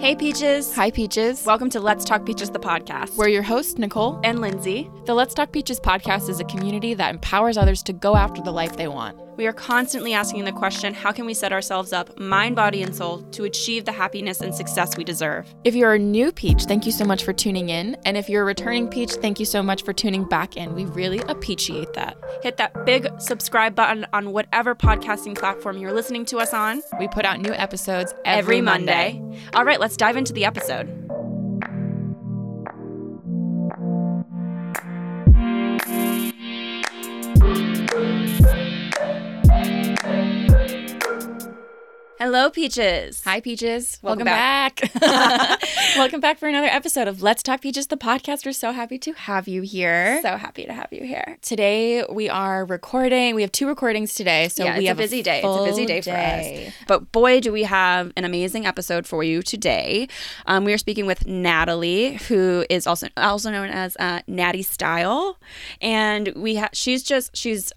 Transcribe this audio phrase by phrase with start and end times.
[0.00, 0.72] Hey, Peaches.
[0.76, 1.44] Hi, Peaches.
[1.44, 3.16] Welcome to Let's Talk Peaches, the podcast.
[3.16, 4.20] We're your hosts, Nicole.
[4.22, 4.88] and Lindsay.
[5.06, 8.52] The Let's Talk Peaches podcast is a community that empowers others to go after the
[8.52, 9.18] life they want.
[9.38, 12.92] We are constantly asking the question how can we set ourselves up, mind, body, and
[12.92, 15.54] soul, to achieve the happiness and success we deserve?
[15.62, 17.96] If you're a new Peach, thank you so much for tuning in.
[18.04, 20.74] And if you're a returning Peach, thank you so much for tuning back in.
[20.74, 22.18] We really appreciate that.
[22.42, 27.06] Hit that big subscribe button on whatever podcasting platform you're listening to us on We
[27.06, 29.22] put out new episodes every, every, Monday.
[29.54, 30.88] All right, let's dive into the episode.
[42.18, 43.22] Hello, Peaches.
[43.22, 44.00] Hi, Peaches.
[44.02, 44.80] Welcome back.
[45.96, 48.44] Welcome back for another episode of Let's Talk Peaches, the podcast.
[48.44, 50.18] We're so happy to have you here.
[50.22, 51.38] So happy to have you here.
[51.42, 53.36] Today we are recording.
[53.36, 55.42] We have two recordings today, so yeah, we it's have a busy day.
[55.44, 56.66] It's a busy day for day.
[56.66, 56.74] us.
[56.88, 60.08] But boy, do we have an amazing episode for you today.
[60.46, 65.38] Um, we are speaking with Natalie, who is also also known as uh, Natty Style,
[65.80, 67.72] and we ha- she's just she's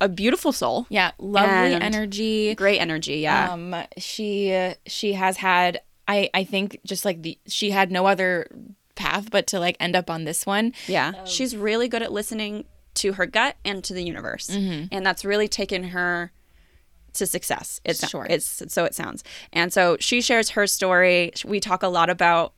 [0.00, 2.54] a beautiful soul, Yeah, lovely energy.
[2.54, 3.16] great energy.
[3.18, 8.06] Yeah, Um, she she has had I I think just like the she had no
[8.06, 8.46] other
[8.94, 10.72] path but to like end up on this one.
[10.86, 11.24] yeah.
[11.24, 14.86] She's really good at listening to her gut and to the universe, Mm-hmm.
[14.90, 16.32] and that's really taken her
[17.14, 17.80] to success.
[17.84, 18.26] It's Sure.
[18.28, 21.32] It's so it sounds, and so she shares her story.
[21.44, 22.52] We talk a lot about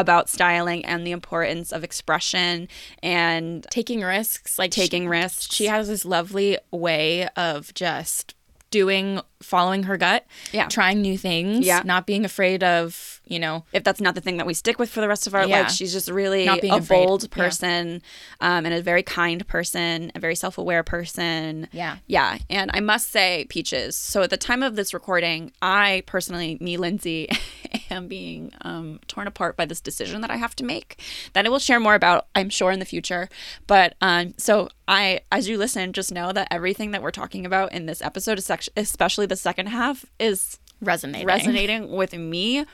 [0.00, 2.68] about styling and the importance of expression
[3.02, 5.52] and Taking risks, like taking risks.
[5.54, 8.34] She, she has this lovely way of just
[8.70, 10.66] doing following her gut, Yeah.
[10.68, 11.82] trying new things, Yeah.
[11.84, 14.88] not being afraid of, you know, if that's not the thing that we stick with
[14.88, 15.62] for the rest of our Yeah.
[15.62, 16.88] life, she's just really a afraid.
[16.88, 17.28] bold Yeah.
[17.44, 18.02] person
[18.40, 21.68] um, and a very kind person, a very self aware person.
[21.72, 21.96] Yeah.
[22.06, 22.38] Yeah.
[22.48, 26.76] And I must say, Peaches, so at the time of this recording, I personally, me,
[26.76, 27.28] Lindsay,
[27.90, 31.00] am being um, torn apart by this decision that I have to make
[31.32, 33.28] that I will share more about, I'm sure, in the future.
[33.66, 37.72] But um, so I, as you listen, just know that everything that we're talking about
[37.72, 38.38] in this episode,
[38.76, 41.26] especially the second half, is resonating.
[41.26, 42.64] resonating with me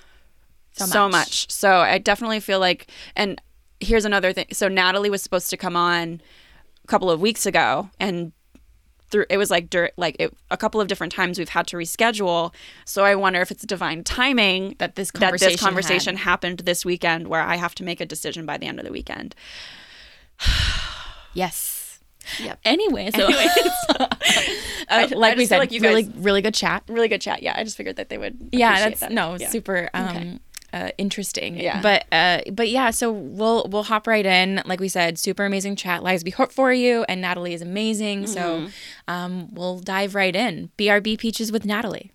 [0.72, 1.12] So so, much.
[1.12, 1.50] much.
[1.50, 3.40] So I definitely feel like, and
[3.80, 4.46] here's another thing.
[4.52, 6.20] So Natalie was supposed to come on
[6.84, 8.32] a couple of weeks ago, and
[9.10, 11.76] through it was like dur- like it, a couple of different times we've had to
[11.76, 12.54] reschedule.
[12.86, 16.24] So I wonder if it's divine timing That this that conversation this conversation had.
[16.24, 18.92] happened this weekend, where I have to make a decision by the end of the
[18.92, 19.34] weekend.
[21.34, 21.98] Yes.
[22.40, 22.60] Yep.
[22.64, 24.08] Anyway, so I-
[24.88, 26.82] I like we said, like you really guys- really good chat.
[26.88, 27.42] Really good chat.
[27.42, 28.50] Yeah, I just figured that they would.
[28.52, 29.12] yeah that's that.
[29.12, 29.48] no Yeah.
[29.48, 30.38] super um Okay.
[30.72, 31.56] Uh, interesting.
[31.58, 31.80] Yeah.
[31.82, 34.62] but uh but yeah so we'll we'll hop right in.
[34.64, 36.02] Like we said super amazing chat.
[36.02, 37.04] Lies be hooked for you.
[37.08, 38.26] And natalie is amazing.
[38.26, 38.68] So Mm-hmm.
[39.14, 40.70] um we'll dive right in.
[40.78, 42.10] Brb peaches with natalie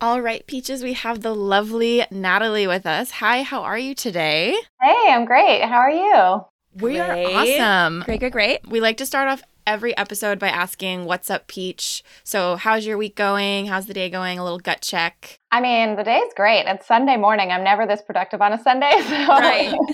[0.00, 4.54] all right peaches we have the lovely natalie with us hi how are you today
[4.80, 5.62] Hey, I'm great.
[5.62, 6.44] How are you?
[6.80, 7.60] we are Great.
[7.60, 8.68] awesome Great, great, great.
[8.68, 12.04] We like to start off every episode by asking, What's up, Peach?
[12.22, 13.66] So, how's your week going?
[13.66, 14.38] How's the day going?
[14.38, 15.38] A little gut check.
[15.50, 16.66] I mean, the day's great.
[16.66, 17.50] It's Sunday morning.
[17.50, 18.92] I'm never this productive on a Sunday.
[19.08, 19.72] So Right.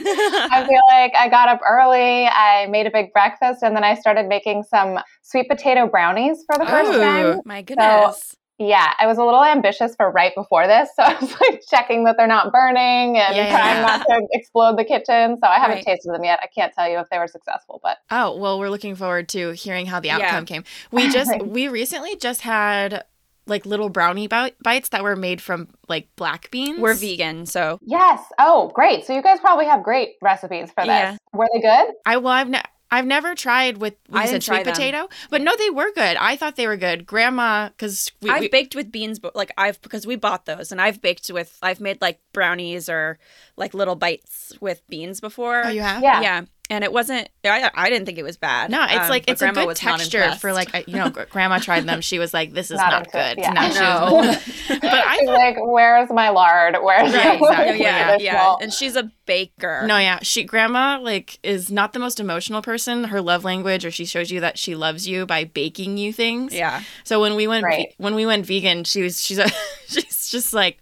[0.51, 3.95] I feel like I got up early, I made a big breakfast, and then I
[3.95, 7.01] started making some sweet potato brownies for the first Ooh.
[7.01, 7.41] time.
[7.45, 8.37] My goodness.
[8.69, 10.89] Yeah, I was a little ambitious for right before this.
[10.97, 13.83] So I was like checking that they're not burning and Yeah, yeah, trying yeah.
[13.87, 15.39] not to explode the kitchen.
[15.43, 15.85] So I haven't Right.
[15.87, 16.39] tasted them yet.
[16.43, 19.51] I can't tell you if they were successful, but Oh, well, we're looking forward to
[19.53, 20.19] hearing how the Yeah.
[20.19, 20.65] outcome came.
[20.91, 23.05] We just, we recently just had
[23.47, 26.79] like little brownie bite- bites that were made from like black beans.
[26.79, 28.21] We're vegan, so yes.
[28.39, 29.05] Oh, great.
[29.05, 30.87] So you guys probably have great recipes for this.
[30.87, 31.17] Yeah.
[31.33, 31.89] Were they good?
[32.07, 34.75] I, well, I've, ne- I've never tried with, we I said didn't try sweet them.
[34.75, 36.17] potato, but no, they were good.
[36.19, 37.07] I thought they were good.
[37.07, 40.71] Grandma, because we, I've we- baked with beans, but like I've because we bought those,
[40.71, 43.19] and I've baked with I've made like brownies or
[43.57, 45.65] like little bites with beans before.
[45.65, 46.03] oh, you have?
[46.03, 46.21] Yeah.
[46.21, 46.43] yeah,
[46.73, 47.29] and it wasn't.
[47.45, 48.71] I, I didn't think it was bad.
[48.71, 50.97] No, it's Um, like but it's a Grandma good was texture for like I- you
[50.97, 51.11] know.
[51.11, 52.01] Grandma tried them.
[52.01, 53.53] She was like, "This is Not not, into it, good." yeah.
[53.53, 54.79] No, she No.
[54.81, 56.77] but I She's thought, like, where's my lard?
[56.83, 57.81] Where's Right, No, exactly.
[57.83, 59.85] yeah, this yeah, and she's a baker.
[59.87, 63.05] no, yeah, she grandma like is not the most emotional person.
[63.05, 66.55] Her love language, or she shows you that she loves you by baking you things.
[66.55, 67.93] yeah, So when we went Right.
[67.99, 69.49] when we went vegan, she was she's a,
[69.87, 70.81] she's just like,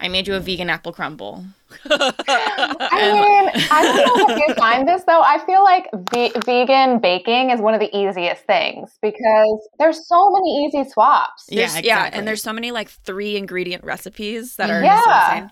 [0.00, 1.44] I made you a vegan apple crumble.
[1.90, 3.96] I mean, I don't
[4.28, 5.22] know if you find this though.
[5.22, 10.30] I feel like ve- vegan baking is one of the easiest things because there's so
[10.30, 11.44] many easy swaps.
[11.48, 15.48] Yeah, There's- yeah, and there's so many like three ingredient recipes that are Yeah.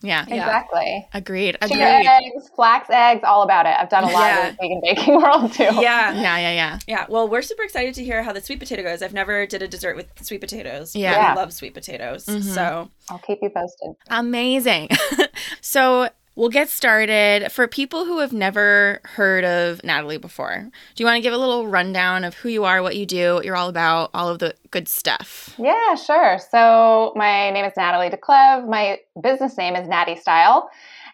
[0.00, 0.08] So insane.
[0.08, 0.24] Yeah.
[0.28, 0.34] Yeah.
[0.44, 1.08] Exactly.
[1.12, 1.56] Agreed.
[1.66, 2.08] Chia Agreed.
[2.08, 3.74] eggs, flax eggs, all about it.
[3.78, 4.48] I've done a lot Yeah.
[4.48, 5.64] in the vegan baking world too.
[5.64, 6.12] Yeah.
[6.12, 6.78] Yeah, yeah, yeah.
[6.86, 9.02] Yeah, well, we're super excited to hear how the sweet potato goes.
[9.02, 10.92] I've never did a dessert with sweet potatoes.
[10.92, 11.12] but Yeah.
[11.12, 11.32] Yeah.
[11.32, 12.26] I love sweet potatoes.
[12.26, 12.42] Mhm.
[12.42, 13.94] So, I'll keep you posted.
[14.10, 14.88] Amazing.
[15.60, 17.50] so we'll get started.
[17.50, 21.38] For people who have never heard of Natalie before, do you want to give a
[21.38, 24.38] little rundown of who you are, what you do, what you're all about, all of
[24.38, 25.54] the good stuff?
[25.58, 26.38] Yeah, sure.
[26.50, 28.68] So my name is Natalie DeCleve.
[28.68, 30.70] My business name is Natty Style.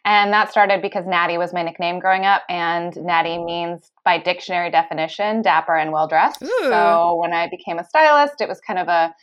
[0.06, 4.70] And that started because Natty was my nickname growing up, and Natty means, by dictionary
[4.70, 6.44] definition, dapper and well dressed.
[6.44, 9.15] So when I became a stylist, it was kind of a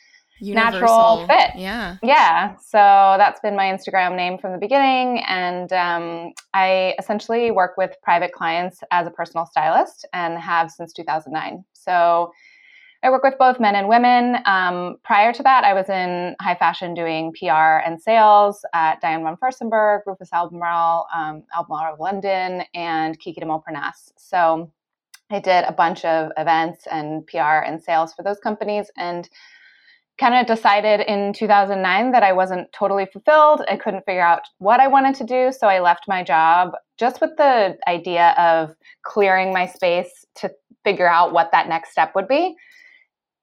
[0.41, 1.51] Natural fit.
[1.55, 1.97] Yeah.
[2.01, 5.19] Yeah, so that's been my Instagram name from the beginning.
[5.27, 10.93] And um, I essentially work with private clients as a personal stylist and have since
[10.93, 11.63] 2009.
[11.73, 12.31] So
[13.03, 14.37] I work with both men and women.
[14.45, 19.23] Um, prior to that, I was in high fashion doing PR and sales at Diane
[19.23, 24.11] von Furstenberg, Rufus Albemarle, um, Albemarle of London, and Kiki de Montparnasse.
[24.17, 24.71] So
[25.31, 28.91] I did a bunch of events and PR and sales for those companies.
[28.97, 29.27] And
[30.21, 33.63] kind of decided in 2009 that I wasn't totally fulfilled.
[33.67, 35.51] I couldn't figure out what I wanted to do.
[35.51, 40.51] So I left my job just with the idea of clearing my space to
[40.83, 42.55] figure out what that next step would be.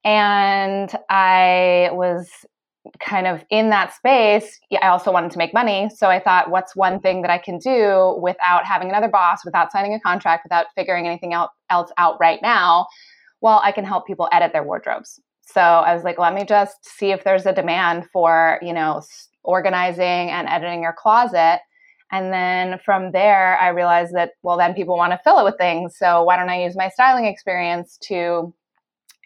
[0.04, 2.30] And I was
[3.00, 4.60] kind of in that space.
[4.80, 5.90] I also wanted to make money.
[5.92, 9.72] So I thought, what's one thing that I can do without having another boss, without
[9.72, 12.86] signing a contract, without figuring anything else out right now?
[13.40, 15.20] Well, I can help people edit their wardrobes.
[15.52, 19.02] So I was like, let me just see if there's a demand for, you know,
[19.44, 21.60] organizing and editing your closet.
[22.12, 25.56] And then from there, I realized that, well, then people want to fill it with
[25.56, 25.96] things.
[25.96, 28.54] So why don't I use my styling experience to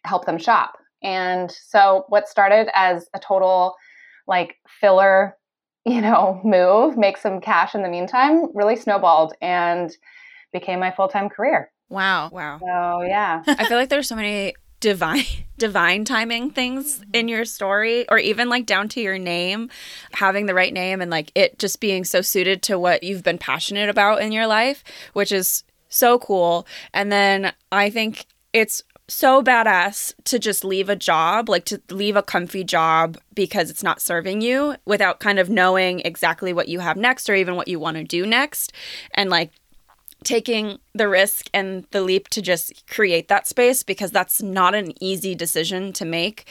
[0.05, 0.75] help them shop?
[1.03, 3.75] And so what started as a total
[4.29, 5.37] like filler,
[5.85, 9.91] you know, move, make some cash in the meantime, really snowballed and
[10.53, 11.73] became my full time career.
[11.89, 12.31] Wow.
[12.33, 12.59] wow.
[12.61, 13.43] So yeah.
[13.47, 15.25] I feel like there's so many divine
[15.59, 19.71] divine timing things in your story or even like down to your name
[20.13, 23.39] having the right name and like it just being so suited to what you've been
[23.39, 24.83] passionate about in your life
[25.13, 26.67] which is so cool.
[26.93, 32.17] And then i think it's so badass to just leave a job like to leave
[32.17, 36.81] a comfy job because it's not serving you without kind of knowing exactly what you
[36.81, 38.73] have next or even what you want to do next.
[39.15, 39.53] And like
[40.25, 44.93] taking the risk and the leap to just create that space because that's not an
[45.03, 46.47] easy decision to make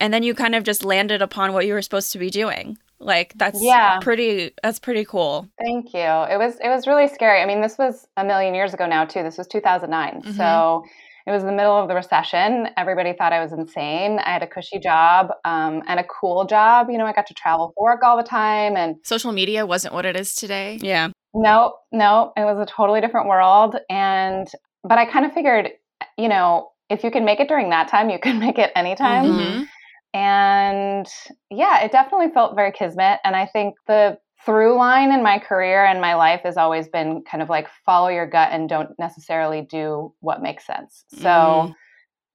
[0.00, 2.76] and then you kind of just landed upon what you were supposed to be doing
[2.98, 3.98] like that's Yeah.
[4.00, 6.00] pretty that's pretty cool Thank you.
[6.00, 7.42] It was it was really scary.
[7.42, 9.22] I mean, this was a million years ago now too.
[9.22, 10.22] This was 2009.
[10.22, 10.36] Mhm.
[10.36, 10.84] So
[11.26, 12.68] it was the middle of the recession.
[12.76, 14.18] Everybody thought I was insane.
[14.20, 16.88] I had a cushy job um, and a cool job.
[16.90, 18.76] You know, I got to travel for work all the time.
[18.76, 20.78] And Social media wasn't what it is today.
[20.80, 21.08] yeah
[21.38, 23.76] no, no, it was a totally different world.
[23.90, 24.48] And
[24.82, 25.70] but I kind of figured,
[26.16, 29.24] you know, if you can make it during that time, you can make it anytime.
[29.26, 29.66] Mhm.
[30.14, 31.06] And
[31.50, 33.20] yeah, it definitely felt very kismet.
[33.22, 37.22] And I think the through line in my career and my life has always been
[37.30, 41.04] kind of like follow your gut and don't necessarily do what makes sense.
[41.10, 41.74] So Mhm.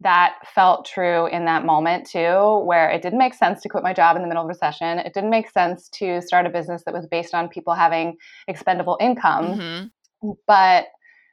[0.01, 3.93] that felt true in that moment too, where it didn't make sense to quit my
[3.93, 4.99] job in the middle of recession.
[4.99, 8.97] It didn't make sense to start a business that was based on people having expendable
[9.01, 9.63] income
[10.23, 10.37] Mhm.
[10.47, 10.87] but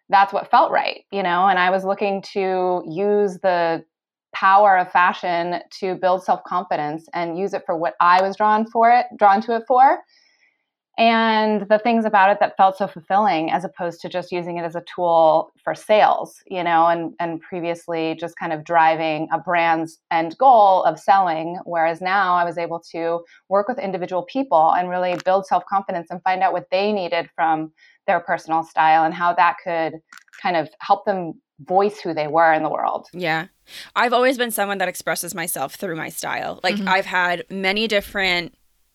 [0.09, 1.49] that's what felt right, you know.
[1.49, 3.85] And I was looking to use the
[4.35, 8.67] power of fashion to build self confidence and use it for what I was drawn
[8.71, 9.99] for it, drawn to it for.
[10.99, 14.63] And the things about it that felt so fulfilling as opposed to just using it
[14.63, 19.39] as a tool for sales, you know, and, and previously just kind of driving a
[19.39, 21.61] brand's end goal of selling.
[21.65, 26.09] Whereas now I was able to work with individual people and really build self confidence
[26.11, 27.71] and find out what they needed from
[28.09, 30.01] their personal style and how that could
[30.43, 33.07] kind of help them voice who they were in the world.
[33.13, 33.47] Yeah.
[33.95, 36.59] I've always been someone that expresses myself through my style.
[36.65, 36.89] Like Mhm.
[36.89, 38.55] I've had many different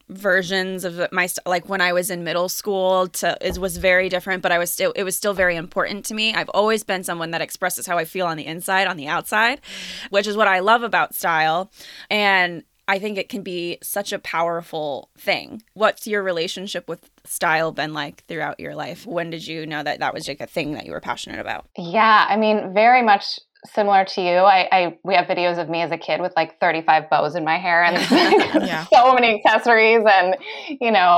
[0.10, 4.10] versions of my st- like when I was in middle school to it was very
[4.10, 6.34] different but I was still it was still very important to me.
[6.34, 9.62] I've always been someone that expresses how I feel on the inside on the outside,
[10.10, 11.72] which is what I love about style
[12.10, 15.64] and I think it can be such a powerful thing.
[15.74, 19.06] What's your relationship with style been like throughout your life?
[19.06, 21.66] When did you know that that was like a thing that you were passionate about?
[21.78, 24.30] Yeah, I mean, very much similar to you.
[24.38, 27.44] I, I we have videos of me as a kid with like 35 bows in
[27.44, 27.96] my hair and
[28.68, 28.86] Yeah.
[28.86, 30.36] so many accessories and
[30.82, 31.18] you know,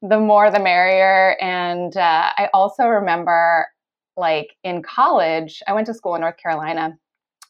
[0.00, 1.36] the more the merrier.
[1.40, 3.66] And uh, I also remember
[4.16, 6.96] like in college, I went to school in North Carolina.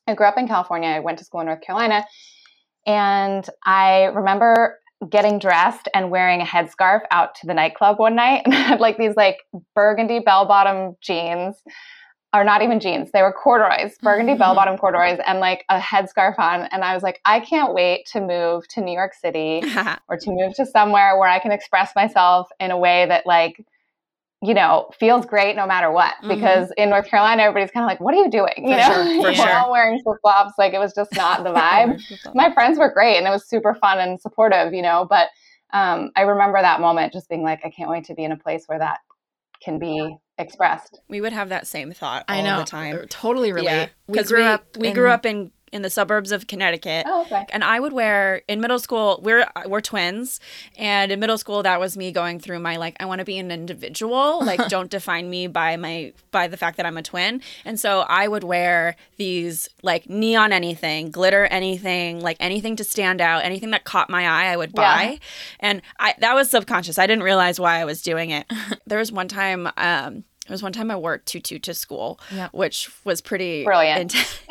[0.07, 0.89] I grew up in California.
[0.91, 2.05] I went to school in North Carolina.
[2.87, 8.43] And I remember getting dressed and wearing a headscarf out to the nightclub one night
[8.45, 9.39] and I had like these like
[9.75, 11.57] burgundy bell bottom jeans
[12.33, 13.11] are not even jeans.
[13.13, 16.63] They were corduroys, burgundy bell bottom corduroys, and like a headscarf on.
[16.73, 19.63] And I was like, I can't wait to move to New York City
[20.09, 23.65] or to move to somewhere where I can express myself in a way that like
[24.45, 26.15] you know, feels great no matter what.
[26.17, 26.29] Mm-hmm.
[26.29, 29.33] Because in North Carolina, everybody's kind of like, "What are you doing?" You for know,
[29.33, 30.55] sure, we're all wearing flip flops.
[30.59, 32.35] Like it was just not the vibe.
[32.35, 34.75] My friends were great, and it was super fun and supportive.
[34.75, 35.29] You know, but
[35.73, 38.37] um, I remember that moment, just being like, "I can't wait to be in a
[38.37, 38.99] place where that
[39.63, 42.59] can be expressed." We would have that same thought all I know.
[42.59, 43.07] the time.
[43.09, 43.91] Totally relate.
[44.07, 44.37] Because yeah.
[44.37, 44.77] we grew we, up.
[44.77, 44.95] We in...
[44.95, 47.07] grew up in in the suburbs of Connecticut.
[47.09, 47.47] Oh, okay.
[47.49, 49.21] And I would wear in middle school.
[49.23, 50.39] We're we're twins,
[50.77, 53.39] and in middle school that was me going through my like I want to be
[53.39, 54.41] an individual.
[54.53, 57.41] Like don't define me by my by the fact that I'm a twin.
[57.65, 63.23] And so I would wear these like neon anything, glitter anything, like anything to stand
[63.23, 65.03] out, anything that caught my eye, I would buy.
[65.03, 65.17] Yeah.
[65.61, 66.99] And I that was subconscious.
[66.99, 68.53] I didn't realize why I was doing it.
[68.87, 69.71] there was one time.
[69.77, 72.53] Um, there was one time I wore tutu to school, yep.
[72.53, 74.13] which was pretty brilliant.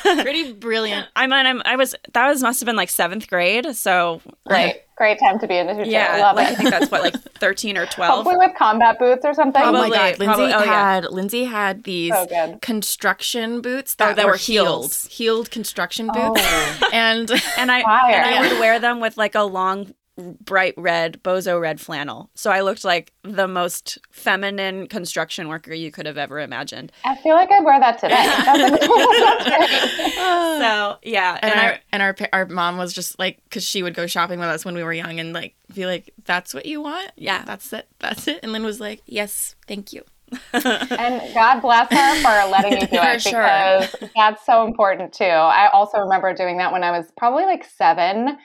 [0.00, 1.08] pretty brilliant.
[1.16, 4.80] I mean, I'm, I was that was must have been like seventh grade, so right.
[4.96, 5.90] Great time to be in a tutu.
[5.90, 6.52] Yeah, I love like, it.
[6.52, 8.14] I think that's what like thirteen or twelve.
[8.14, 9.60] Hopefully with combat boots or something.
[9.60, 11.10] Probably, oh my god, Lindsay probably, oh, had yeah.
[11.10, 16.40] Lindsay had these so construction boots that, oh, that were, were heeled, heeled construction boots,
[16.44, 16.88] oh.
[16.92, 18.14] and and I Fire.
[18.14, 22.30] and I would wear them with like a long bright red bozo red flannel.
[22.34, 26.92] So I looked like the most feminine construction worker you could have ever imagined.
[27.04, 28.14] I feel like I'd wear that today.
[30.14, 33.82] so yeah, and, and our I, and our our mom was just like because she
[33.82, 36.66] would go shopping with us when we were young and like be like, "That's what
[36.66, 37.12] you want?
[37.16, 37.88] Yeah, that's it.
[37.98, 40.02] That's it." And Lynn was like, "Yes, thank you."
[40.52, 44.08] and God bless her for letting me do it sure.
[44.16, 45.24] that's so important too.
[45.24, 48.38] I also remember doing that when I was probably like seven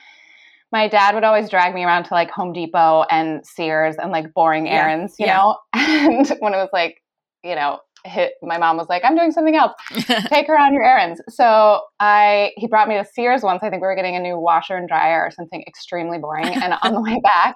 [0.72, 4.34] my dad would always drag me around to like Home Depot and Sears and like
[4.34, 4.84] boring yeah.
[4.84, 5.38] errands, you yeah.
[5.38, 5.58] know?
[5.74, 7.02] And when it was like,
[7.44, 9.74] you know, hit my mom was like, I'm doing something else.
[10.28, 11.22] Take her on your errands.
[11.30, 13.64] So I he brought me to Sears once.
[13.64, 16.54] I think we were getting a new washer and dryer or something extremely boring.
[16.54, 17.56] And on the way back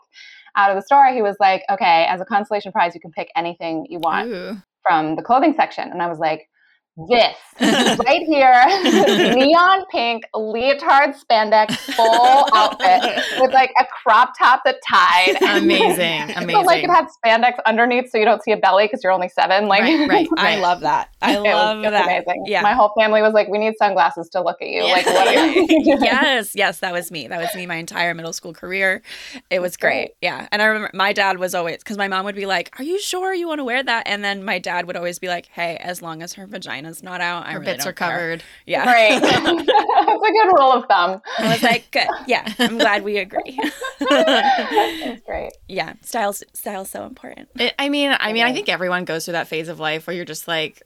[0.55, 3.29] out of the store, he was like, Okay, as a consolation prize, you can pick
[3.35, 4.57] anything you want Ooh.
[4.81, 5.89] from the clothing section.
[5.91, 6.47] And I was like,
[6.95, 8.63] this right here.
[9.35, 16.47] Neon pink leotard spandex full outfit with like a crop top that tied amazing amazing
[16.47, 19.29] but like it had spandex underneath so you don't see a belly because you're only
[19.29, 21.09] seven like right, right, i love that.
[21.21, 22.03] I love was, that.
[22.03, 22.43] amazing.
[22.45, 22.61] Yeah.
[22.61, 24.83] My whole family was like we need sunglasses to look at you.
[24.83, 24.93] Yeah.
[24.93, 26.01] like what are you doing?
[26.01, 27.27] yes yes that was me.
[27.27, 29.01] That was me my entire middle school career.
[29.49, 30.11] It was great.
[30.21, 32.83] yeah and i remember my dad was always because my mom would be like are
[32.83, 34.03] you sure you want to wear that?
[34.05, 37.03] And then my dad would always be like hey as long as her vagina vagina's
[37.03, 37.45] not out.
[37.45, 38.09] I Her really bits are care.
[38.09, 38.43] covered.
[38.65, 38.85] Yeah.
[38.85, 39.21] Right.
[39.21, 41.21] That's a good rule of thumb.
[41.39, 42.07] I was like, good.
[42.27, 43.59] Yeah, I'm glad we agree.
[43.99, 45.51] That's great.
[45.67, 47.49] Yeah, style's style's so important.
[47.59, 50.15] It, I mean, I mean, I think everyone goes through that phase of life where
[50.15, 50.83] you're just like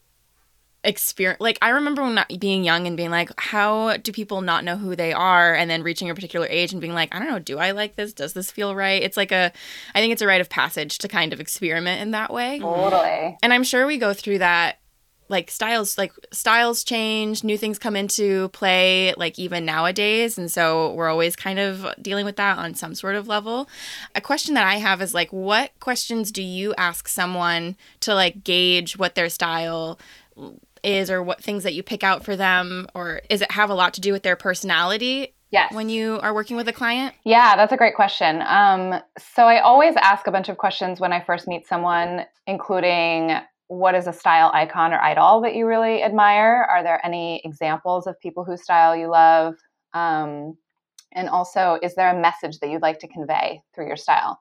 [0.84, 4.64] experience like i remember when not being young and being like how do people not
[4.64, 7.28] know who they are and then reaching a particular age and being like i don't
[7.28, 9.52] know do i like this does this feel right it's like a
[9.96, 13.36] i think it's a rite of passage to kind of experiment in that way totally
[13.42, 14.78] and i'm sure we go through that
[15.30, 20.94] like styles like styles change new things come into play like even nowadays and so
[20.94, 23.68] we're always kind of dealing with that on some sort of level
[24.16, 28.44] a question that i have is like what questions do you ask someone to like
[28.44, 30.00] gauge what their style
[30.84, 33.76] is or what things that you pick out for them or is it have a
[33.76, 35.74] lot to do with their personality Yes.
[35.74, 37.16] When you are working with a client?
[37.24, 38.44] Yeah, that's a great question.
[38.46, 43.38] Um, so I always ask a bunch of questions when I first meet someone, including
[43.68, 46.68] what is a style icon or idol that you really admire?
[46.70, 49.56] Are there any examples of people whose style you love?
[49.94, 50.58] Um,
[51.14, 54.40] and also, is there a message that you'd like to convey through your style?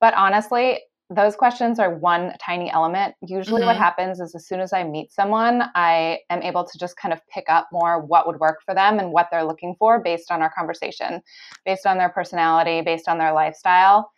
[0.00, 3.14] But honestly, those questions are one tiny element.
[3.22, 3.68] Usually, mm-hmm.
[3.68, 7.12] what happens is as soon as I meet someone, I am able to just kind
[7.12, 10.32] of pick up more what would work for them and what they're looking for based
[10.32, 11.22] on our conversation,
[11.64, 14.10] based on their personality, based on their lifestyle.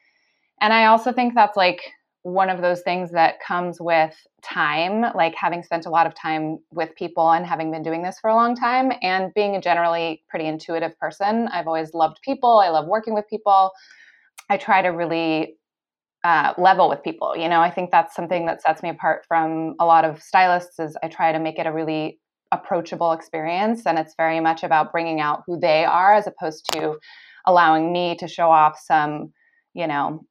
[0.60, 1.82] And I also think that's like
[2.22, 6.58] one of those things that comes with time, like having spent a lot of time
[6.70, 10.22] with people and having been doing this for a long time, and being a generally
[10.28, 11.48] pretty intuitive person.
[11.48, 13.72] I've always loved people, I love working with people.
[14.50, 15.56] I try to really
[16.24, 17.36] uh, level with people.
[17.36, 20.78] You know, I think that's something that sets me apart from a lot of stylists.
[20.78, 22.18] Is I try to make it a really
[22.50, 26.96] approachable experience, and it's very much about bringing out who they are as opposed to
[27.46, 29.32] allowing me to show off some,
[29.74, 30.24] you know,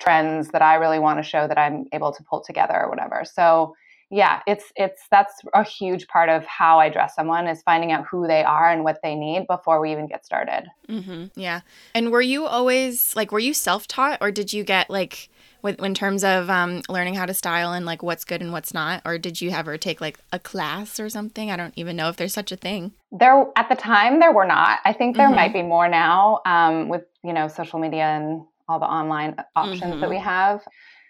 [0.00, 3.24] trends that I really want to show that I'm able to pull together or whatever.
[3.24, 3.74] So
[4.10, 8.04] yeah, it's it's that's a huge part of how I dress someone is finding out
[8.06, 10.66] who they are and what they need before we even get started.
[10.88, 11.26] Mm-hmm.
[11.40, 11.62] Yeah.
[11.94, 15.30] And were you always like, were you self taught, or did you get like,
[15.62, 18.74] with in terms of um, learning how to style and like what's good and what's
[18.74, 21.50] not, or did you ever take like a class or something?
[21.50, 22.92] I don't even know if there's such a thing.
[23.10, 24.80] There at the time there were not.
[24.84, 25.34] I think there Mhm.
[25.34, 29.98] might be more now um, with you know social media and all the online options
[30.00, 30.10] that Mhm.
[30.10, 30.62] we have.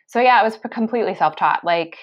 [0.07, 1.65] So yeah, it was completely self taught.
[1.65, 1.97] Like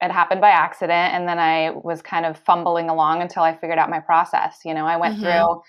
[0.00, 3.78] it happened by accident, and then I was kind of fumbling along until I figured
[3.78, 4.60] out my process.
[4.64, 5.20] You know, I went Mhm.
[5.20, 5.62] through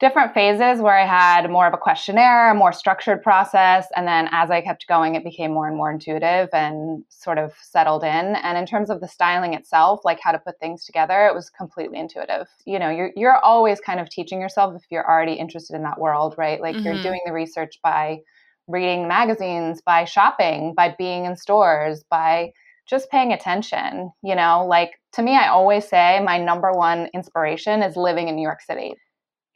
[0.00, 3.86] different phases where I had more of a questionnaire, a more structured process.
[3.96, 7.54] And then as I kept going, it became more and more intuitive and sort of
[7.62, 8.34] settled in.
[8.36, 11.48] And in terms of the styling itself, like how to put things together, it was
[11.48, 12.48] completely intuitive.
[12.66, 16.00] You know, you're, you're always kind of teaching yourself if you're already interested in that
[16.00, 16.60] world, right?
[16.60, 17.00] Like you're Mhm.
[17.00, 18.18] doing the research by
[18.68, 22.50] reading magazines, by shopping, by being in stores, by
[22.86, 24.10] just paying attention.
[24.22, 28.36] You know, like to me, I always say my number one inspiration is living in
[28.36, 28.94] New York City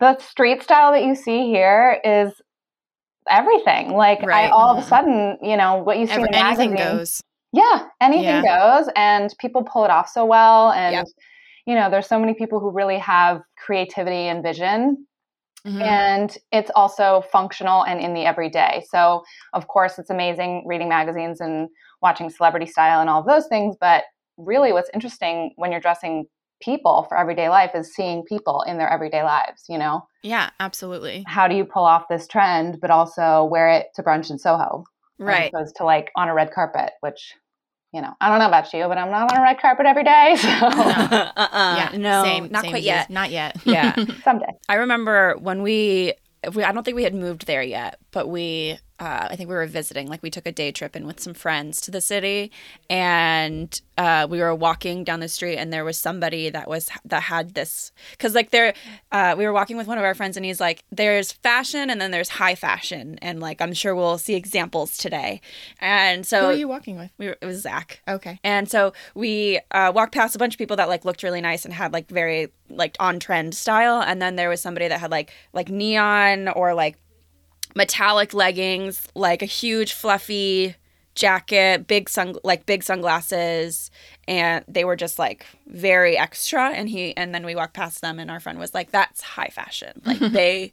[0.01, 2.33] the street style that you see here is
[3.29, 3.93] everything.
[3.95, 4.89] Like I all of a Mhm.
[4.89, 7.01] sudden, you know, what you see Ever, in anything magazines.
[7.01, 7.23] goes.
[7.53, 11.07] Yeah, anything goes and people pull it off so well and Yep.
[11.67, 15.07] you know, there's so many people who really have creativity and vision
[15.69, 15.83] Mhm.
[15.83, 18.85] and it's also functional and in the everyday.
[18.89, 19.23] So,
[19.53, 21.69] of course, it's amazing reading magazines and
[22.01, 24.05] watching celebrity style and all of those things, but
[24.37, 26.27] really what's interesting when you're dressing
[26.61, 30.07] people for everyday life is seeing people in their everyday lives, you know?
[30.23, 31.25] Yeah, absolutely.
[31.27, 34.85] How do you pull off this trend but also wear it to brunch in Soho?
[35.19, 35.43] Right.
[35.43, 37.35] As opposed to like on a red carpet, which
[37.93, 40.05] you know, I don't know about you, but I'm not on a red carpet every
[40.05, 40.37] day.
[40.49, 41.75] So uh-uh.
[41.77, 41.91] yeah.
[41.97, 43.11] no, same, not same quite yet.
[43.11, 43.57] Not yet.
[43.65, 43.95] Yeah.
[44.23, 44.47] someday.
[44.69, 46.15] I remember when we,
[46.55, 49.55] we, I don't think we had moved there yet, but we, uh, I think we
[49.55, 50.09] were visiting.
[50.09, 52.51] Like we took a day trip in with some friends to the city,
[52.91, 57.23] and uh, we were walking down the street, and there was somebody that was that
[57.25, 58.75] had this because like there,
[59.13, 62.01] uh, we were walking with one of our friends, and he's like, "There's fashion, and
[62.01, 65.41] then there's high fashion, and like I'm sure we'll see examples today."
[65.81, 67.11] And so, Who are you walking with?
[67.19, 68.01] we were, it was Zach.
[68.09, 68.41] Okay.
[68.43, 71.65] And so we uh, walked past a bunch of people that like looked really nice
[71.65, 75.11] and had like very like on trend style, and then there was somebody that had
[75.11, 76.99] like like neon or like
[77.75, 80.75] metallic leggings, like a huge fluffy
[81.15, 83.91] jacket, big sun like big sunglasses,
[84.29, 86.71] and they were just like very extra.
[86.71, 89.49] And he and then we walked past them, and our friend was like, "That's high
[89.49, 90.01] fashion.
[90.05, 90.73] Like they."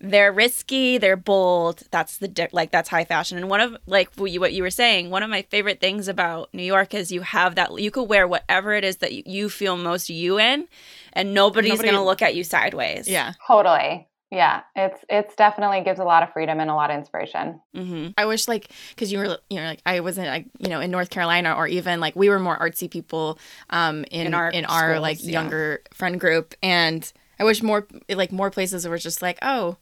[0.00, 0.98] They're risky.
[0.98, 1.84] They're bold.
[1.90, 3.38] That's the di- like that's high fashion.
[3.38, 6.08] And one of like what you, what you were saying, one of my favorite things
[6.08, 9.22] about New York is you have that you could wear whatever it is that you,
[9.24, 10.66] you feel most you in,
[11.14, 13.08] and nobody's Nobody- gonna look at you sideways.
[13.08, 13.32] Yeah.
[13.46, 14.06] Totally.
[14.34, 14.62] Yeah.
[14.74, 17.60] It's it's definitely gives a lot of freedom and a lot of inspiration.
[17.74, 18.08] Mm-hmm.
[18.18, 20.90] I wish like because you were you know like I wasn't like you know in
[20.90, 23.38] North Carolina or even like we were more artsy people
[23.70, 25.30] um in In our in our schools, like yeah.
[25.30, 29.76] younger friend group and I wish more like more places were just like oh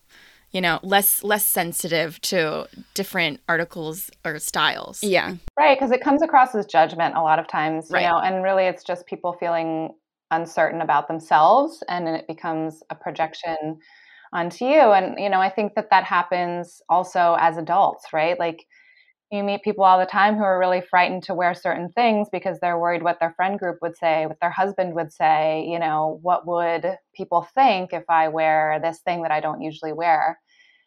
[0.51, 5.03] you know less less sensitive to different articles or styles.
[5.03, 5.37] Yeah.
[5.59, 8.03] Right, because it comes across as judgment a lot of times, you Right.
[8.09, 9.95] know, and really it's just people feeling
[10.31, 13.79] uncertain about themselves and then it becomes a projection
[14.33, 14.81] onto you.
[14.92, 18.38] And, you know, I think that that happens also as adults, right?
[18.38, 18.64] Like
[19.31, 22.61] you meet people all the time who are really frightened to wear certain things because
[22.61, 26.18] they're worried what their friend group would say, what their husband would say, you know,
[26.23, 30.38] what would people think if I wear this thing that I don't usually wear?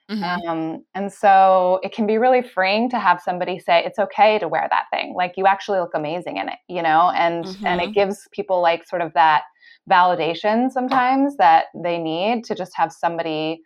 [0.10, 0.45] Mhm.
[0.47, 4.47] Um, and so it can be really freeing to have somebody say it's okay to
[4.47, 5.13] wear that thing.
[5.15, 8.88] Like you actually look amazing in it, you know, and and it gives people like
[8.88, 9.43] sort of that
[9.89, 13.61] validation sometimes that they need to just have somebody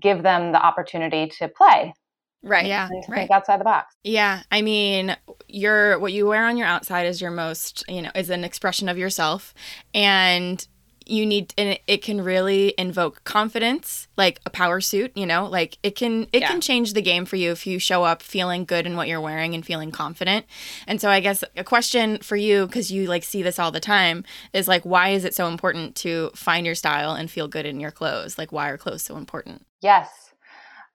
[0.00, 1.94] give them the opportunity to play
[2.42, 2.66] Right.
[2.66, 2.88] Yeah.
[2.90, 3.18] and to Right.
[3.18, 3.94] think outside the box.
[4.04, 5.16] Yeah, I mean,
[5.48, 8.88] your what you wear on your outside is your most, you know, is an expression
[8.88, 9.54] of yourself,
[9.94, 10.66] and
[11.06, 15.12] you need, and it, can really invoke confidence, like a power suit.
[15.16, 16.48] You know, like it can it Yeah.
[16.48, 19.20] can change the game for you if you show up feeling good in what you're
[19.20, 20.46] wearing and feeling confident.
[20.86, 23.80] And so, I guess a question for you, because you like see this all the
[23.80, 27.66] time, is like, why is it so important to find your style and feel good
[27.66, 28.38] in your clothes?
[28.38, 29.64] Like, why are clothes so important?
[29.80, 30.32] Yes.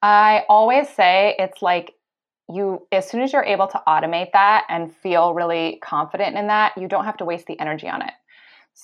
[0.02, 1.94] I always say it's like
[2.50, 6.74] you, as soon as you're able to automate that and feel really confident in that,
[6.78, 8.12] you don't have to waste the energy on it.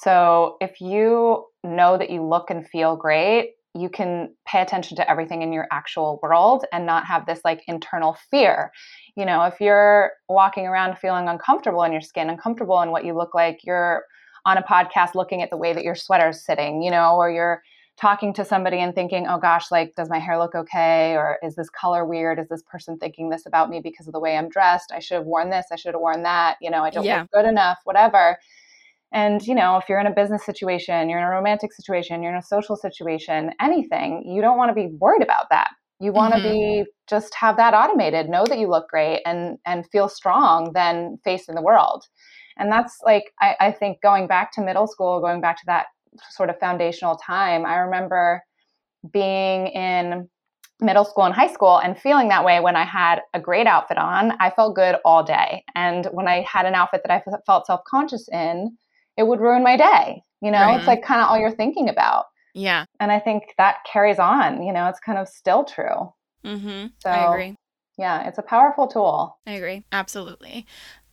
[0.04, 5.10] So if you know that you look and feel great, you can pay attention to
[5.10, 8.72] everything in your actual world and not have this like internal fear.
[9.16, 13.16] You know, if you're walking around feeling uncomfortable in your skin, uncomfortable in what you
[13.16, 14.04] look like, you're
[14.46, 17.64] on a podcast looking at the way that your sweater's sitting, you know, or you're
[17.98, 21.16] talking to somebody and thinking, oh gosh, like, does my hair look okay?
[21.16, 22.38] Or is this color weird?
[22.40, 24.92] Is this person thinking this about me because of the way I'm dressed?
[24.94, 25.66] I should have worn this.
[25.72, 26.58] I should have worn that.
[26.62, 27.22] You know, I don't Yeah.
[27.22, 28.38] look good enough, whatever.
[29.14, 32.34] And, you know, if you're in a business situation, you're in a romantic situation, you're
[32.34, 35.70] in a social situation, anything, you don't want to be worried about that.
[36.00, 36.42] You want to Mhm.
[36.42, 41.18] be just have that automated, know that you look great and and feel strong then
[41.24, 42.06] face in the world.
[42.58, 45.88] And that's like I, I think going back to middle school, going back to that
[46.32, 48.44] sort of foundational time, I remember
[49.12, 50.30] being in
[50.80, 53.98] middle school and high school and feeling that way when I had a great outfit
[53.98, 54.34] on.
[54.40, 55.64] I felt good all day.
[55.76, 58.78] And when I had an outfit that I felt self conscious in,
[59.18, 60.22] it would ruin my day.
[60.42, 60.78] You know, Right.
[60.78, 62.26] it's like kind of all you're thinking about.
[62.54, 62.86] Yeah.
[63.00, 64.64] And I think that carries on.
[64.64, 66.14] You know, it's kind of still true.
[66.46, 66.88] Mm-hmm.
[67.04, 67.56] So, I agree.
[67.98, 69.38] Yeah, it's a powerful tool.
[69.48, 69.84] I agree.
[69.92, 70.66] Absolutely.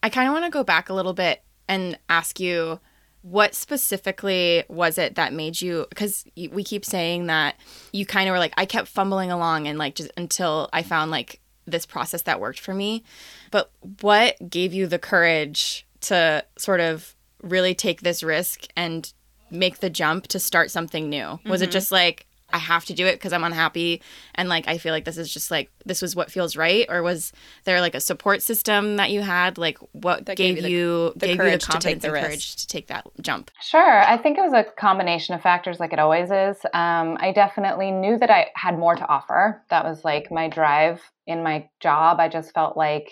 [0.03, 2.79] I kind of want to go back a little bit and ask you
[3.23, 7.55] what specifically was it that made you because we keep saying that
[7.90, 11.11] you kind of were like I kept fumbling along and like just until I found
[11.11, 13.03] like this process that worked for me.
[13.51, 13.71] But
[14.03, 19.13] what gave you the courage to sort of really take this risk and
[19.51, 21.39] make the jump to start something new?
[21.47, 24.01] Was it just like I have to do it because I'm unhappy
[24.37, 27.03] and like I feel like this is just like this was what feels right or
[27.03, 27.33] was
[27.65, 30.71] there like a support system that you had like what That gave, gave you the-
[30.71, 32.27] you the gave you courage the to take the risk.
[32.27, 34.03] courage to take that jump Sure.
[34.05, 36.57] I think it was a combination of factors, like it always is.
[36.75, 39.63] Um, I definitely knew that I had more to offer.
[39.71, 42.21] That was like my drive in my job.
[42.21, 43.09] I just felt like,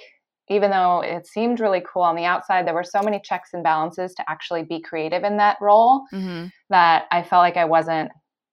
[0.48, 3.62] even though it seemed really cool on the outside, there were so many checks and
[3.62, 6.46] balances to actually be creative in that role mm-hmm.
[6.70, 8.10] that I felt like I wasn't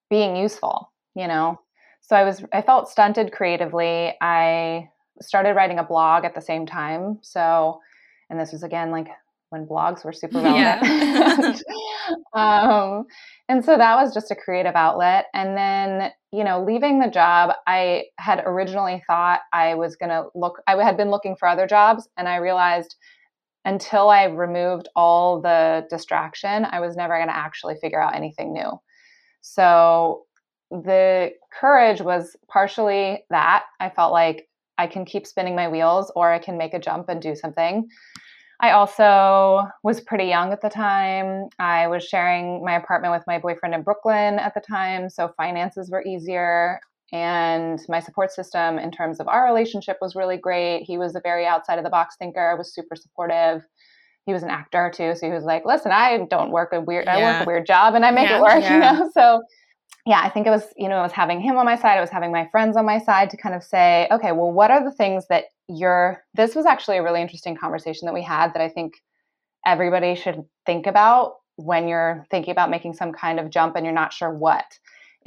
[0.10, 1.60] being useful, you know?
[2.02, 4.14] So I was, I felt stunted creatively.
[4.22, 4.90] I
[5.22, 7.20] started writing a blog at the same time.
[7.22, 7.80] So,
[8.30, 9.08] and this was again like
[9.50, 10.80] when blogs were super Yeah.
[10.82, 11.64] relevant.
[12.34, 13.06] um,
[13.50, 15.26] and so that was just a creative outlet.
[15.34, 20.26] And then, you know, leaving the job, I had originally thought I was going to
[20.36, 22.96] look, I had been looking for other jobs and I realized
[23.66, 28.54] until I removed all the distraction, I was never going to actually figure out anything
[28.54, 28.80] new.
[29.42, 30.26] So
[30.70, 33.64] the courage was partially that.
[33.80, 37.10] I felt like I can keep spinning my wheels or I can make a jump
[37.10, 37.88] and do something.
[38.62, 41.48] I also was pretty young at the time.
[41.60, 45.90] I was sharing my apartment with my boyfriend in Brooklyn at the time, so finances
[45.90, 46.82] were easier.
[47.12, 50.84] And my support system in terms of our relationship was really great.
[50.84, 53.64] He was a very outside of the box thinker, was super supportive.
[54.26, 57.08] He was an actor too, so he was like, "Listen, I don't work a weird,
[57.08, 58.74] I work a weird job, and I make Yeah, it work." yeah.
[58.74, 59.42] You know, so
[60.10, 62.02] yeah, I think it was, you know, it was having him on my side, it
[62.02, 64.84] was having my friends on my side to kind of say, okay, well, what are
[64.84, 68.62] the things that you're, this was actually a really interesting conversation that we had that
[68.62, 68.96] I think
[69.68, 73.94] everybody should think about when you're thinking about making some kind of jump and you're
[73.94, 74.66] not sure what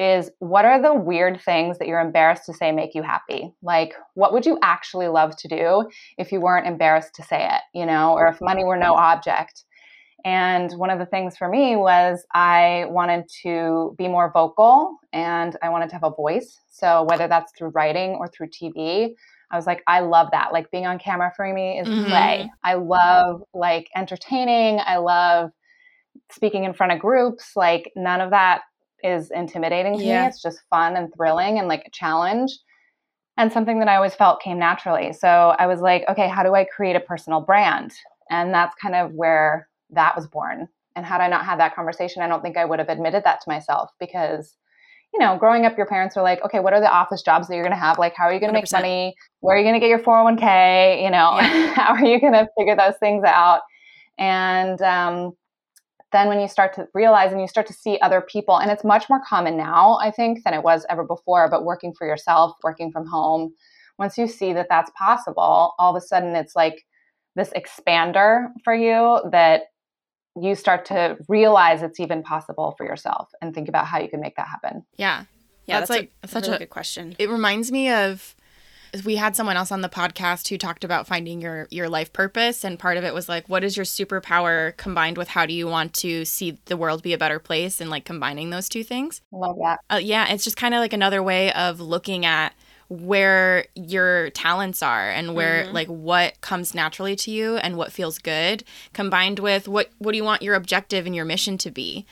[0.01, 3.53] is what are the weird things that you're embarrassed to say make you happy?
[3.63, 7.61] Like, what would you actually love to do if you weren't embarrassed to say it,
[7.79, 9.65] you know, or if money were no object?
[10.25, 15.57] And one of the things for me was I wanted to be more vocal and
[15.63, 16.61] I wanted to have a voice.
[16.71, 19.15] So whether that's through writing or through TV,
[19.51, 20.53] I was like, I love that.
[20.53, 22.09] Like being on camera for me is Mhm.
[22.09, 22.51] play.
[22.63, 24.81] I love like entertaining.
[24.85, 25.51] I love
[26.31, 27.53] speaking in front of groups.
[27.57, 28.63] Like none of that
[29.03, 30.23] is intimidating to Yeah.
[30.23, 30.29] me.
[30.29, 32.57] It's just fun and thrilling and like a challenge
[33.37, 35.13] and something that I always felt came naturally.
[35.13, 37.93] So I was like, okay, how do I create a personal brand?
[38.31, 40.69] And that's kind of where that was born.
[40.95, 43.41] And had I not had that conversation, I don't think I would have admitted that
[43.43, 44.57] to myself because,
[45.15, 47.55] you know, growing up, your parents were like, okay, what are the office jobs that
[47.55, 47.99] you're going to have?
[47.99, 49.15] Like, how are you going to make money?
[49.41, 51.03] Where are you going to get your 401k?
[51.03, 51.75] You know, Yeah.
[51.75, 53.61] how are you going to figure those things out?
[54.19, 55.33] And um,
[56.13, 58.85] then when you start to realize and you start to see other people, and it's
[58.85, 62.57] much more common now, I think, than it was ever before, but working for yourself,
[62.63, 63.55] working from home,
[63.99, 66.85] once you see that that's possible, all of a sudden it's like
[67.35, 69.63] this expander for you that
[70.41, 74.21] you start to realize it's even possible for yourself and think about how you can
[74.21, 74.85] make that happen.
[74.97, 75.25] yeah
[75.67, 77.15] Yeah, That's that's, like a, such really a- good question.
[77.19, 78.35] it reminds me of
[79.07, 82.63] we had someone else on the podcast who talked about finding your your life purpose
[82.63, 85.67] and part of it was like what is your superpower combined with how do you
[85.67, 89.23] want to see the world be a better place and like combining those two things
[89.33, 89.81] Love that.
[89.91, 92.53] uh, yeah it's just kind of like another way of looking at
[93.01, 98.19] where your talents are and where like what comes naturally to you and what feels
[98.19, 102.05] good combined with what what do you want your objective and your mission to be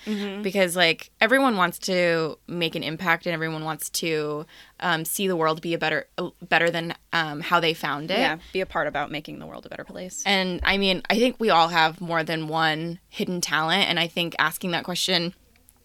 [0.42, 4.46] because like everyone wants to make an impact and everyone wants to
[4.80, 6.06] um, see the world be a better
[6.48, 9.66] better than um, how they found it Yeah, be a part about making the world
[9.66, 10.22] a better place.
[10.24, 13.88] and I mean, I think we all have more than one hidden talent.
[13.88, 15.34] And I think asking that question,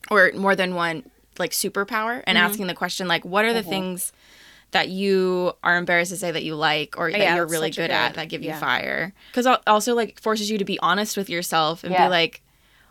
[0.10, 1.04] or more than one
[1.38, 2.42] like superpower and Mhm.
[2.42, 3.70] asking the question like what are the Mhm.
[3.70, 4.14] things
[4.76, 7.72] that you are embarrassed to say that you like or that yeah, you're really a
[7.72, 11.30] good, at that give you fire because also like forces you to be honest with
[11.30, 12.06] yourself and Yeah.
[12.06, 12.42] be like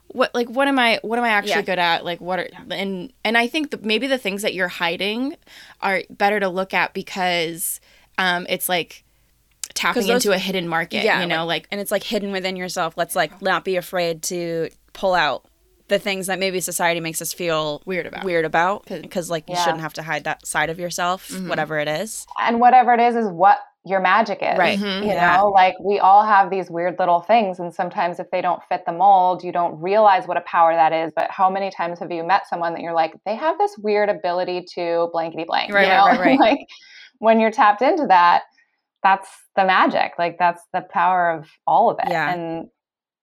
[0.09, 1.63] what like what am i what am i actually Yeah.
[1.63, 4.69] good at like what are and and i think the, maybe the things that you're
[4.69, 5.37] hiding
[5.83, 7.81] are better to look at because
[8.19, 9.05] um it's like
[9.75, 12.57] tapping those- into a hidden market Yeah, you know like and it's like hidden within
[12.57, 12.95] yourself.
[12.97, 15.45] Let's like not be afraid to pull out
[15.95, 18.25] the things that maybe society makes us feel Weird about.
[18.25, 19.63] Weird about because like you Yeah.
[19.65, 21.49] shouldn't have to hide that side of yourself, Mhm.
[21.49, 22.27] whatever it is.
[22.41, 24.79] and whatever it is is what your magic is Right.
[24.79, 25.03] Mhm.
[25.03, 25.37] you Yeah.
[25.37, 28.87] know like we all have these weird little things and sometimes if they don't fit
[28.87, 32.11] the mold you don't realize what a power that is but how many times have
[32.11, 35.87] you met someone that you're like they have this weird ability to blankety blank Right,
[35.87, 36.41] you right, right, right.
[36.49, 36.59] like
[37.19, 38.43] when you're tapped into that
[39.03, 42.33] that's the magic like that's the power of all of it Yeah.
[42.33, 42.69] and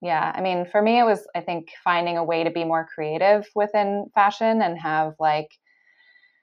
[0.02, 2.88] yeah i mean for me it was i think finding a way to be more
[2.94, 5.50] creative within fashion and have like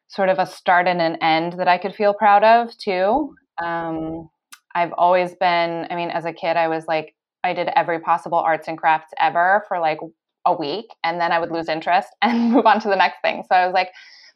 [0.08, 3.34] sort of a start and an end that I could feel proud of too.
[3.62, 4.28] Um,
[4.74, 8.38] I've always been, I mean, as a kid, I was like, I did every possible
[8.38, 9.98] arts and crafts ever for like
[10.44, 13.44] a week, and then I would lose interest and move on to the next thing.
[13.48, 13.90] So I was like,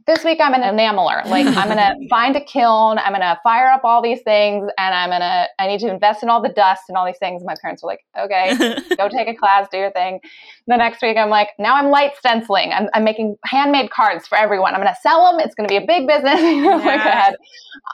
[0.07, 1.23] this week I'm an enameler.
[1.27, 5.11] Like I'm gonna find a kiln, I'm gonna fire up all these things, and I'm
[5.11, 7.43] gonna I need to invest in all the dust and all these things.
[7.45, 8.57] My parents were like, okay,
[8.97, 10.21] go take a class, do your thing.
[10.67, 12.73] The next week, I'm like, now I'm light stenciling.
[12.73, 14.75] I'm, I'm making handmade cards for everyone.
[14.75, 15.41] I'm going to sell them.
[15.41, 16.41] It's going to be a big business.
[16.41, 17.37] You know, like I had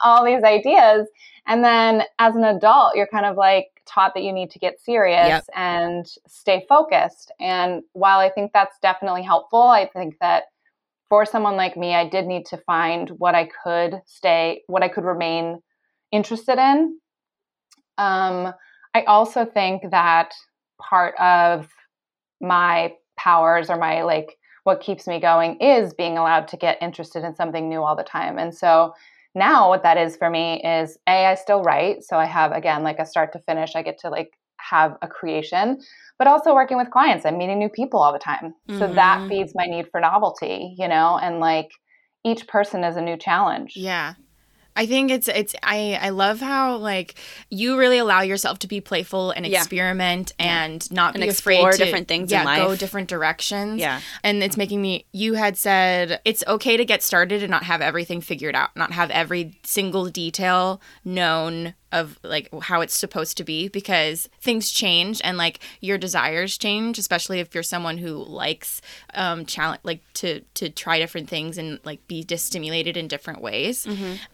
[0.03, 1.07] all these ideas.
[1.47, 4.79] And then as an adult, you're kind of like taught that you need to get
[4.79, 5.45] serious Yep.
[5.55, 7.31] and stay focused.
[7.39, 10.43] And while I think that's definitely helpful, I think that
[11.09, 14.87] for someone like me, I did need to find what I could stay, what I
[14.87, 15.59] could remain
[16.11, 16.99] interested in.
[17.97, 18.53] Um,
[18.93, 20.31] I also think that
[20.79, 21.67] part of
[22.41, 27.23] my powers or my like what keeps me going is being allowed to get interested
[27.23, 28.37] in something new all the time.
[28.37, 28.93] And so
[29.35, 32.83] now what that is for me is a I still write, so I have again
[32.83, 33.75] like a start to finish.
[33.75, 35.79] I get to like have a creation,
[36.19, 37.25] but also working with clients.
[37.25, 38.53] I'm meeting new people all the time.
[38.77, 39.29] So that Mhm.
[39.29, 41.71] feeds my need for novelty, you know, and like
[42.23, 43.73] each person is a new challenge.
[43.75, 44.13] Yeah.
[44.75, 47.15] I think it's it's I I love how like
[47.49, 49.59] you really allow yourself to be playful and Yeah.
[49.59, 53.79] experiment and not And be afraid to different things yeah, go different directions.
[53.81, 53.99] yeah.
[54.23, 57.81] And it's making me you had said it's okay to get started and not have
[57.81, 63.43] everything figured out, not have every single detail known of like how it's supposed to
[63.43, 68.81] be because things change and like your desires change, especially if you're someone who likes
[69.13, 73.87] um challenge like to to try different things and like be stimulated in different ways.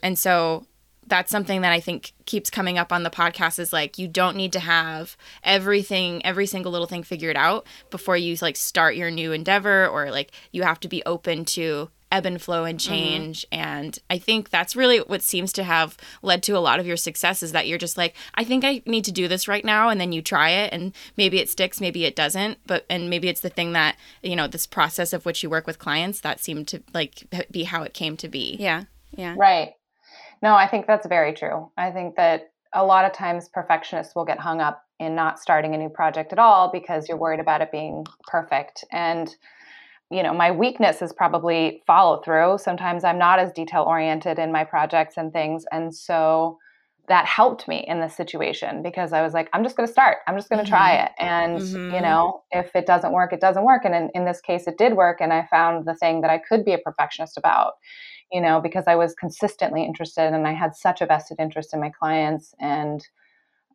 [0.03, 0.65] And so
[1.07, 4.35] that's something that I think keeps coming up on the podcast is like you don't
[4.35, 9.11] need to have everything every single little thing figured out before you like start your
[9.11, 12.93] new endeavor or like you have to be open to ebb and flow and mm-hmm.
[12.93, 16.87] change and I think that's really what seems to have led to a lot of
[16.87, 19.65] your success is that you're just like I think I need to do this right
[19.65, 23.09] now and then you try it and maybe it sticks maybe it doesn't but and
[23.09, 26.21] maybe it's the thing that you know this process of which you work with clients
[26.21, 28.83] that seemed to like be how it came to be Yeah.
[29.11, 29.35] Yeah.
[29.37, 29.73] Right.
[30.41, 31.71] No, I think that's very true.
[31.77, 35.73] I think that a lot of times perfectionists will get hung up in not starting
[35.73, 38.83] a new project at all because you're worried about it being perfect.
[38.91, 39.33] And,
[40.11, 42.59] you know, my weakness is probably follow through.
[42.59, 45.65] Sometimes I'm not as detail oriented in my projects and things.
[45.71, 46.59] And so
[47.07, 50.17] that helped me in this situation because I was like, I'm just going to start.
[50.27, 51.11] I'm just going to try it.
[51.19, 52.01] And, you Mhm.
[52.01, 53.85] know, if it doesn't work, it doesn't work.
[53.85, 55.21] And in, in this case, it did work.
[55.21, 57.73] And I found the thing that I could be a perfectionist about
[58.31, 61.79] you know, because I was consistently interested and I had such a vested interest in
[61.79, 63.05] my clients and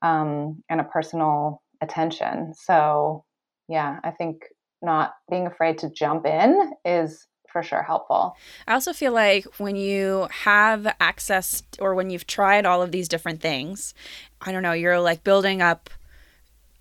[0.02, 2.54] um, and a personal attention.
[2.54, 3.24] So
[3.68, 4.44] yeah, I think
[4.82, 8.36] not being afraid to jump in is for sure helpful.
[8.66, 13.08] I also feel like when you have access or when you've tried all of these
[13.08, 13.94] different things,
[14.40, 15.90] I don't know, you're like building up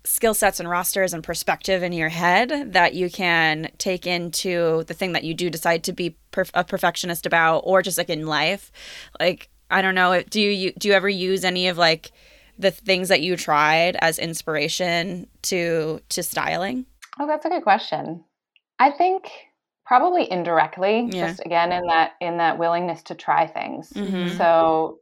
[0.04, 4.94] skill sets and rosters and perspective in your head that you can take into the
[4.94, 8.26] thing that you do decide to be perf- a perfectionist about or just like in
[8.26, 8.72] life.
[9.18, 12.12] Like I don't know, do you do you ever use any of like
[12.58, 16.86] the things that you tried as inspiration to to styling?
[17.20, 18.24] Oh, that's a good question.
[18.78, 19.30] I think
[19.84, 21.26] probably indirectly, Yeah.
[21.26, 23.92] just again in that in that willingness to try things.
[23.94, 24.36] Mhm.
[24.38, 25.00] So,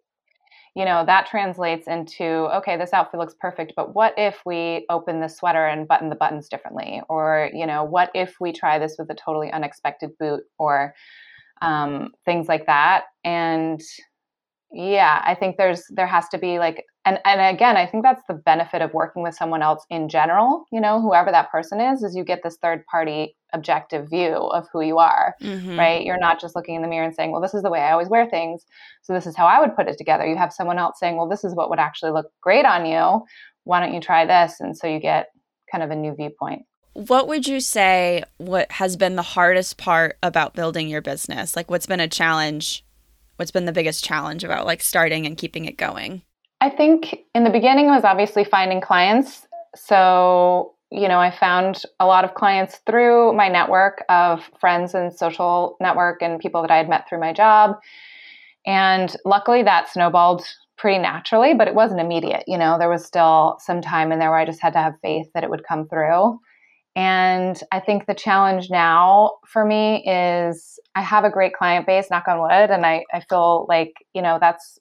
[0.74, 2.24] you know, that translates into
[2.58, 6.16] okay, this outfit looks perfect, but what if we open the sweater and button the
[6.16, 7.02] buttons differently?
[7.08, 10.94] Or, you know, what if we try this with a totally unexpected boot or
[11.62, 13.04] um, things like that?
[13.24, 13.80] And
[14.72, 18.22] yeah, I think there's there has to be like and and again, I think that's
[18.28, 22.02] the benefit of working with someone else in general, you know, whoever that person is,
[22.02, 25.78] is you get this third party objective view of who you are, mm-hmm.
[25.78, 26.04] right?
[26.04, 27.92] You're not just looking in the mirror and saying, well, this is the way I
[27.92, 28.66] always wear things.
[29.02, 30.26] So this is how I would put it together.
[30.26, 33.24] You have someone else saying, well, this is what would actually look great on you.
[33.64, 34.60] Why don't you try this?
[34.60, 35.28] And so you get
[35.72, 36.66] kind of a new viewpoint.
[36.92, 41.56] What would you say what has been the hardest part about building your business?
[41.56, 42.84] Like what's been a challenge?
[43.38, 46.22] What's been the biggest challenge about like starting and keeping it going?
[46.60, 49.46] I think in the beginning was obviously finding clients.
[49.76, 55.14] So you know, I found a lot of clients through my network of friends and
[55.14, 57.76] social network and people that I had met through my job.
[58.66, 60.44] And luckily that snowballed
[60.76, 62.44] pretty naturally, but it wasn't immediate.
[62.46, 64.94] You know, there was still some time in there where I just had to have
[65.02, 66.40] faith that it would come through.
[66.98, 72.10] And I think the challenge now for me is I have a great client base,
[72.10, 74.80] knock on wood, and I, I feel like, you know, that's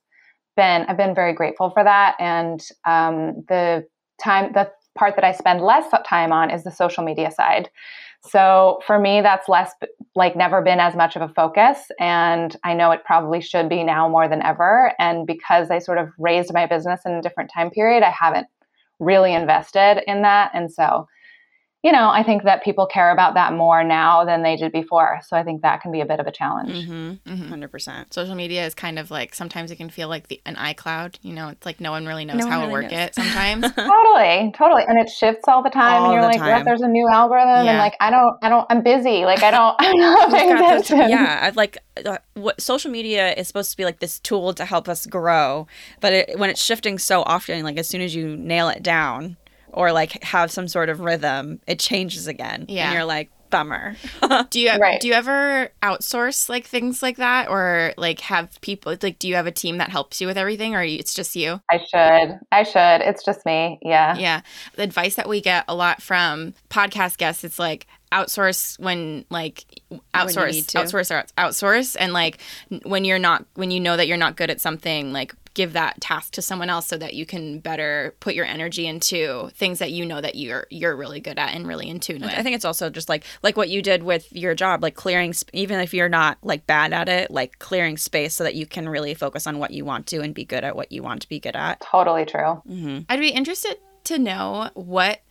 [0.56, 2.16] been, I've been very grateful for that.
[2.20, 3.86] And um, the
[4.20, 7.70] time, the part that I spend less time on is the social media side.
[8.24, 9.74] So for me, that's less
[10.16, 11.78] like never been as much of a focus.
[12.00, 14.92] And I know it probably should be now more than ever.
[14.98, 18.48] And because I sort of raised my business in a different time period, I haven't
[19.00, 20.50] really invested in that.
[20.56, 21.06] And so
[21.84, 25.20] you know, I think that people care about that more now than they did before.
[25.28, 26.72] So I think that can be a bit of a challenge.
[26.72, 27.54] Mm-hmm, mm-hmm.
[27.54, 28.14] 100%.
[28.14, 31.20] Social media is kind of like sometimes it can feel like the, an iCloud.
[31.22, 33.10] You know, it's like no one really knows no how really to work knows.
[33.10, 33.62] it sometimes.
[33.76, 34.84] totally, totally.
[34.88, 36.02] And it shifts all the time.
[36.02, 36.66] All and you're like, what?
[36.66, 37.66] There's a new algorithm.
[37.66, 37.72] Yeah.
[37.72, 39.26] And like, I don't, I don't, I'm busy.
[39.26, 41.10] Like, I don't, I'm not paying attention.
[41.10, 41.42] yeah.
[41.44, 44.90] I'd like, uh, what social media is supposed to be like this tool to help
[44.90, 45.68] us grow.
[46.02, 49.38] But it, when it's shifting so often, like as soon as you nail it down,
[49.72, 52.66] or like have some sort of rhythm, it changes again.
[52.68, 52.86] Yeah.
[52.86, 53.96] And you're like, bummer.
[54.50, 55.00] do you right.
[55.00, 59.36] do you ever outsource like things like that or like have people like do you
[59.36, 61.62] have a team that helps you with everything or it's just you?
[61.72, 62.40] I should.
[62.52, 63.02] I should.
[63.08, 63.80] It's just me.
[63.82, 64.18] Yeah.
[64.18, 64.42] Yeah.
[64.76, 69.66] The advice that we get a lot from podcast guests it's like outsource when like
[70.14, 72.40] outsource when outsource or outsource and like
[72.84, 76.00] when you're not when you know that you're not good at something like give that
[76.00, 79.92] task to someone else so that you can better put your energy into things that
[79.92, 82.30] you know that you're you're really good at and really in tune with.
[82.30, 85.34] I think it's also just like like what you did with your job, like clearing
[85.54, 88.88] even if you're not like bad at it, like clearing space so that you can
[88.88, 91.28] really focus on what you want to and be good at what you want to
[91.28, 91.82] be good at.
[91.82, 92.62] Totally true.
[92.70, 93.00] Mm-hmm.
[93.10, 95.22] I'd be interested to know what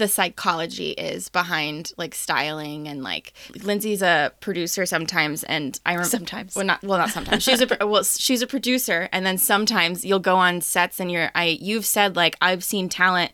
[0.00, 6.08] the psychology is behind like styling and like Lindsay's a producer sometimes and I remember
[6.08, 6.56] sometimes.
[6.56, 7.42] well not well not sometimes.
[7.42, 11.30] She's a well she's a producer and then sometimes you'll go on sets and you're
[11.34, 13.32] I you've said like I've seen talent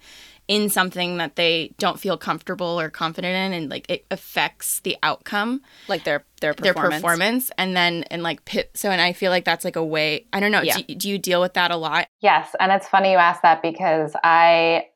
[0.48, 4.96] in something that they don't feel comfortable or confident in and like it affects the
[5.04, 5.60] outcome.
[5.86, 6.82] Like their their performance.
[6.82, 7.50] their performance.
[7.56, 10.40] and then and like pit so and i feel like that's like a way i
[10.40, 10.62] don't know.
[10.62, 10.78] Yeah.
[10.78, 12.08] do, do you deal with that a lot?
[12.20, 14.86] Yes and it's funny you ask that because i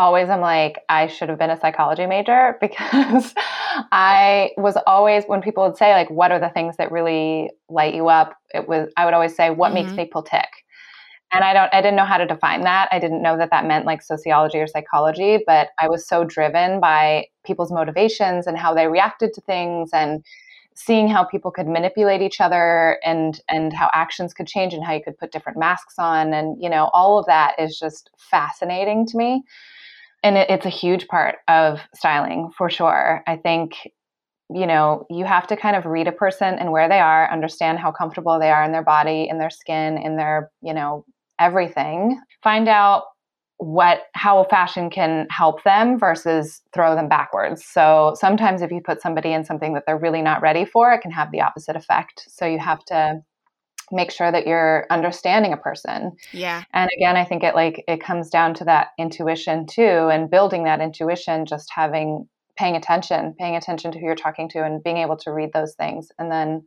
[0.00, 3.34] always am like, I should have been a psychology major because
[3.92, 7.94] I was always, when people would say, like, what are the things that really light
[7.94, 8.34] you up?
[8.54, 9.86] It was, I would always say, what mm-hmm.
[9.86, 10.48] makes people tick?
[11.32, 12.88] And I don't, I didn't know how to define that.
[12.90, 16.80] I didn't know that that meant like sociology or psychology, but I was so driven
[16.80, 20.24] by people's motivations and how they reacted to things and
[20.74, 24.94] seeing how people could manipulate each other and and how actions could change and how
[24.94, 29.04] you could put different masks on and you know all of that is just fascinating
[29.06, 29.42] to me
[30.22, 33.22] and it, it's a huge part of styling for sure.
[33.26, 33.72] I think
[34.52, 37.78] you know you have to kind of read a person and where they are understand
[37.78, 41.04] how comfortable they are in their body in their skin in their you know
[41.38, 42.20] everything.
[42.42, 43.04] Find out
[43.58, 47.64] what how fashion can help them versus throw them backwards.
[47.64, 51.02] So sometimes if you put somebody in something that they're really not ready for it
[51.02, 52.24] can have the opposite effect.
[52.28, 53.20] So you have to
[53.92, 56.12] make sure that you're understanding a person.
[56.32, 56.62] Yeah.
[56.72, 60.64] And again, I think it like it comes down to that intuition too and building
[60.64, 64.98] that intuition just having paying attention, paying attention to who you're talking to and being
[64.98, 66.62] able to read those things and then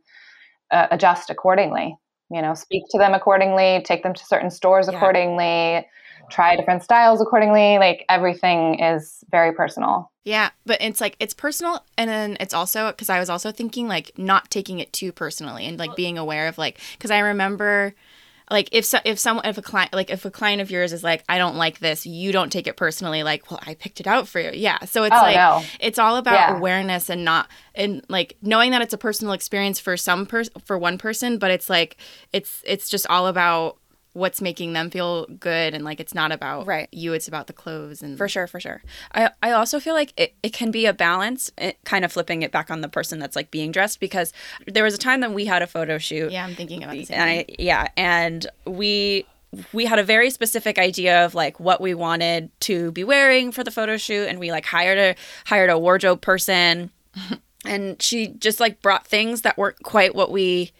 [0.70, 1.96] uh, adjust accordingly.
[2.34, 4.96] You know, speak to them accordingly, take them to certain stores yeah.
[4.96, 5.86] accordingly,
[6.30, 7.78] try different styles accordingly.
[7.78, 10.10] Like everything is very personal.
[10.24, 13.86] Yeah, but it's like it's personal and then it's also cuz I was also thinking
[13.86, 17.94] like not taking it too personally and like being aware of like cuz I remember
[18.50, 21.02] like if so, if someone if a client like if a client of yours is
[21.02, 24.06] like I don't like this, you don't take it personally like, well, I picked it
[24.06, 24.50] out for you.
[24.52, 24.78] Yeah.
[24.84, 25.62] So it's oh, like no.
[25.80, 26.56] it's all about yeah.
[26.56, 30.78] awareness and not and like knowing that it's a personal experience for some person for
[30.78, 31.96] one person, but it's like
[32.32, 33.78] it's it's just all about
[34.14, 36.88] what's making them feel good and like it's not about Right.
[36.92, 38.82] you it's about the clothes and For sure, for sure.
[39.12, 42.42] I, I also feel like it, it can be a balance, it, kind of flipping
[42.42, 44.32] it back on the person that's like being dressed because
[44.66, 46.32] there was a time that we had a photo shoot.
[46.32, 49.26] yeah i'm thinking about the same And I, yeah, and we
[49.72, 53.62] we had a very specific idea of like what we wanted to be wearing for
[53.62, 55.14] the photo shoot and we like hired a
[55.46, 56.90] hired a wardrobe person
[57.64, 60.72] and she just like brought things that weren't quite what we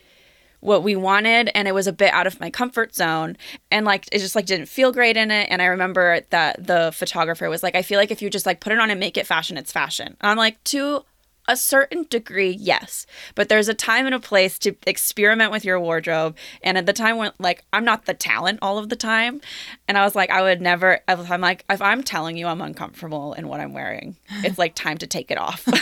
[0.64, 3.36] what we wanted and it was a bit out of my comfort zone
[3.70, 6.90] and like it just like didn't feel great in it and i remember that the
[6.94, 9.18] photographer was like i feel like if you just like put it on and make
[9.18, 10.16] it fashion it's fashion.
[10.20, 11.04] And i'm like to
[11.49, 15.78] a certain degree yes but there's a time and a place to experiment with your
[15.78, 19.40] wardrobe and at the time when like i'm not the talent all of the time
[19.88, 23.34] and i was like i would never i'm like if i'm telling you i'm uncomfortable
[23.34, 25.66] in what i'm wearing it's like time to take it off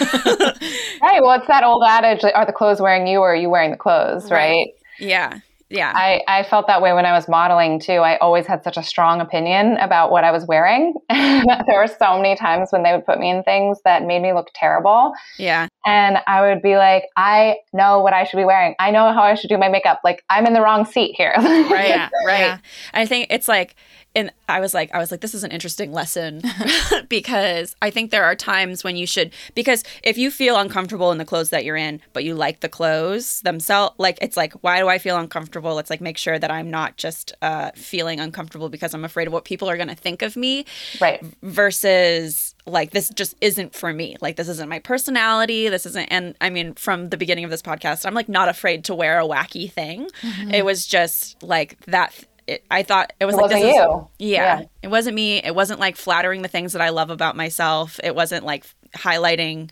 [1.02, 1.20] Right.
[1.20, 3.72] Well, it's that old adage: like, are the clothes wearing you, or are you wearing
[3.72, 4.30] the clothes?
[4.30, 4.68] Right.
[4.98, 5.40] yeah
[5.72, 7.94] yeah I, I felt that way when I was modeling too.
[7.94, 10.94] I always had such a strong opinion about what I was wearing.
[11.10, 14.32] there were so many times when they would put me in things that made me
[14.32, 15.12] look terrible.
[15.38, 18.74] yeah And I would be like, I know what I should be wearing.
[18.78, 20.00] I know how I should do my makeup.
[20.04, 21.34] Like, I'm in the wrong seat here.
[21.38, 22.58] right Yeah, right yeah.
[22.92, 23.74] i think it's like
[24.14, 26.42] and i was like i was like this is an interesting lesson
[27.08, 31.18] because i think there are times when you should because if you feel uncomfortable in
[31.18, 34.78] the clothes that you're in but you like the clothes themselves like it's like why
[34.78, 35.74] do i feel uncomfortable?
[35.74, 39.32] Let's like make sure that i'm not just uh, feeling uncomfortable because i'm afraid of
[39.32, 40.64] what people are going to think of me
[41.00, 41.22] right.
[41.42, 44.16] versus like this just isn't for me.
[44.20, 45.68] Like this isn't my personality.
[45.68, 48.84] This isn't and i mean from the beginning of this podcast i'm like not afraid
[48.84, 50.08] to wear a wacky thing.
[50.52, 52.14] It was just like that
[52.52, 53.84] it, i thought it was It like wasn't this is-
[54.18, 54.64] yeah, Yeah.
[54.82, 55.38] it wasn't me.
[55.42, 57.98] It wasn't like flattering the things that i love about myself.
[58.02, 58.64] It wasn't like
[58.96, 59.70] highlighting.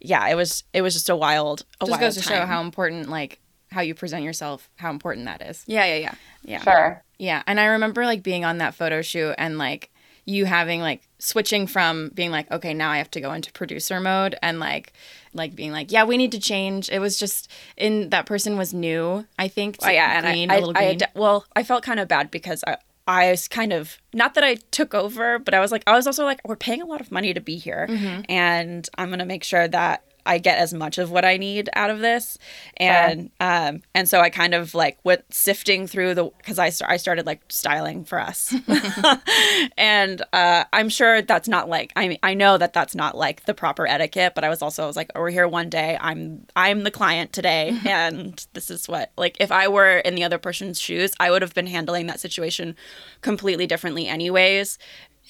[0.00, 2.60] Yeah it was it was just a wild a just wild goes to show how
[2.60, 5.64] important like how you present yourself how important that is.
[5.66, 6.14] Yeah yeah yeah.
[6.42, 6.62] Yeah.
[6.62, 7.02] Sure.
[7.18, 9.90] Yeah, and I remember like being on that photo shoot and like
[10.24, 13.98] you having like switching from being like okay now I have to go into producer
[13.98, 14.92] mode and like
[15.38, 16.90] like being like yeah we need to change.
[16.90, 19.78] It was just in that person was new I think.
[19.78, 22.08] To Oh, yeah, and green, I, a I, I d- well, I felt kind of
[22.08, 22.76] bad because I,
[23.06, 26.06] I was kind of not that I took over, but I was like, I was
[26.06, 28.20] also like, we're paying a lot of money to be here, Mm-hmm.
[28.28, 31.88] and I'm gonna make sure that I get as much of what I need out
[31.88, 32.36] of this,
[32.76, 36.90] and um, and so I kind of like went sifting through the because I st-
[36.90, 38.54] I started like styling for us,
[39.78, 43.46] and uh, I'm sure that's not like I mean I know that that's not like
[43.46, 45.96] the proper etiquette, but I was also I was like, oh, we're here one day.
[45.98, 50.24] I'm I'm the client today, and this is what like if I were in the
[50.24, 52.76] other person's shoes, I would have been handling that situation
[53.22, 54.78] completely differently, anyways.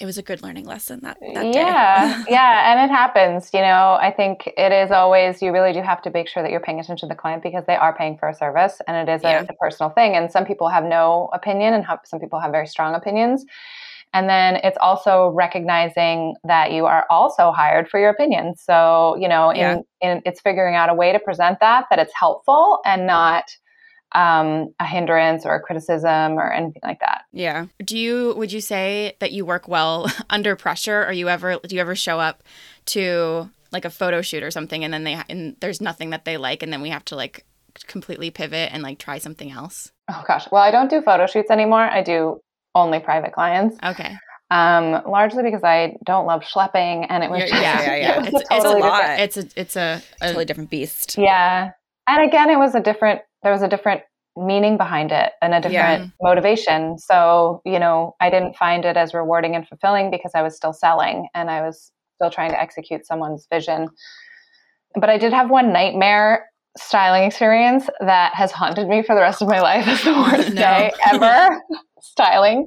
[0.01, 1.65] It was a good learning lesson that that day.
[1.65, 3.51] Yeah, yeah, and it happens.
[3.53, 6.53] You know, I think it is always you really do have to make sure that
[6.53, 9.13] you're paying attention to the client because they are paying for a service, and it
[9.13, 9.45] is a, Yeah.
[9.49, 10.15] a personal thing.
[10.15, 13.45] And some people have no opinion, and have, some people have very strong opinions.
[14.15, 18.55] And then it's also recognizing that you are also hired for your opinion.
[18.57, 19.75] So you know, Yeah.
[19.75, 23.45] in, in it's figuring out a way to present that that it's helpful and not
[24.13, 27.23] um, a hindrance or a criticism or anything like that.
[27.33, 27.67] Yeah.
[27.85, 31.05] Do you would you say that you work well under pressure?
[31.07, 32.43] Or you ever do you ever show up
[32.87, 36.37] to like a photo shoot or something and then they and there's nothing that they
[36.39, 37.45] like and then we have to like
[37.87, 39.93] completely pivot and like try something else?
[40.11, 41.83] Oh gosh, well, I don't do photo shoots anymore.
[41.83, 42.41] I do
[42.75, 43.77] only private clients.
[43.85, 44.17] Okay.
[44.51, 48.21] um, largely because I don't love schlepping, and it was Yeah, just, yeah, yeah, yeah.
[48.23, 49.01] it It's- it's a totally lot.
[49.01, 51.19] different- It's a it's a, a Totally different beast.
[51.19, 51.73] Yeah,
[52.07, 53.21] and again, it was a different.
[53.43, 54.03] There was a different
[54.36, 56.99] meaning behind it and a different motivation.
[56.99, 60.72] So you know, I didn't find it as rewarding and fulfilling because I was still
[60.72, 63.89] selling and I was still trying to execute someone's vision.
[64.95, 69.43] But I did have one nightmare styling experience that has haunted me for the rest
[69.43, 69.84] of my life.
[69.89, 70.55] It's the worst no.
[70.55, 71.61] day ever
[72.01, 72.66] styling.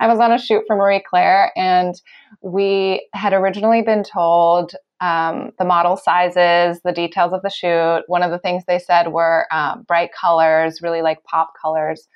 [0.00, 1.94] I was on a shoot for Marie Claire, and
[2.42, 8.02] we had originally been told um, the model sizes, the details of the shoot.
[8.06, 12.08] One of the things they said were um, bright colors, really like pop colors,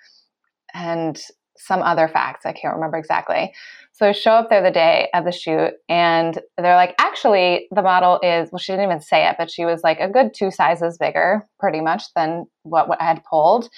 [0.74, 1.20] and
[1.56, 2.44] some other facts.
[2.44, 3.52] I can't remember exactly.
[3.92, 7.82] So I show up there the day of the shoot, and they're like, actually, the
[7.82, 10.50] model is, well, she didn't even say it, but she was like a good two
[10.50, 13.68] sizes bigger, pretty much, than what, what I had pulled.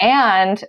[0.00, 0.62] And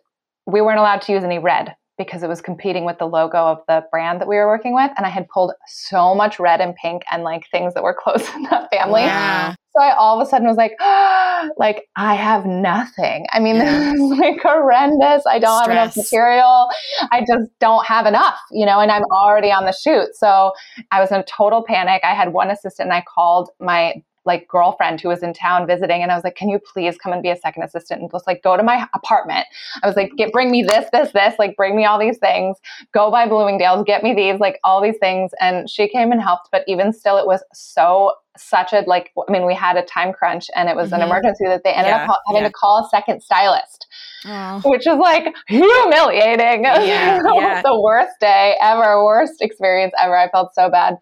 [0.45, 3.59] we weren't allowed to use any red because it was competing with the logo of
[3.67, 4.91] the brand that we were working with.
[4.97, 8.27] And I had pulled so much red and pink and like things that were close
[8.33, 9.01] in that family.
[9.03, 9.53] Wow.
[9.75, 10.73] So I all of a sudden was like,
[11.57, 13.25] like I have nothing.
[13.31, 13.91] I mean, Yeah.
[13.91, 15.23] this is like horrendous.
[15.27, 16.69] I don't have enough material.
[17.11, 20.09] I just don't have enough, you know, and I'm already on the shoot.
[20.15, 20.53] So
[20.91, 22.01] I was in a total panic.
[22.03, 23.95] I had one assistant and I called my
[24.25, 27.11] like girlfriend who was in town visiting and I was like, "Can you please come
[27.13, 29.45] and be a second assistant and just like go to my apartment?"
[29.83, 32.57] I was like, "Get bring me this, this, this, like bring me all these things.
[32.93, 36.49] Go by Bloomingdale's, get me these, like all these things." And she came and helped,
[36.51, 40.11] but even still it was so such a like I mean, we had a time
[40.11, 40.95] crunch and it was Mhm.
[40.95, 42.47] an emergency that they ended Yeah, up ha- having yeah.
[42.47, 43.85] to call a second stylist
[44.25, 44.61] Oh.
[44.65, 46.63] which is like humiliating.
[46.63, 47.61] Yeah, yeah.
[47.61, 50.17] the worst day ever, worst experience ever.
[50.17, 50.95] I felt so bad.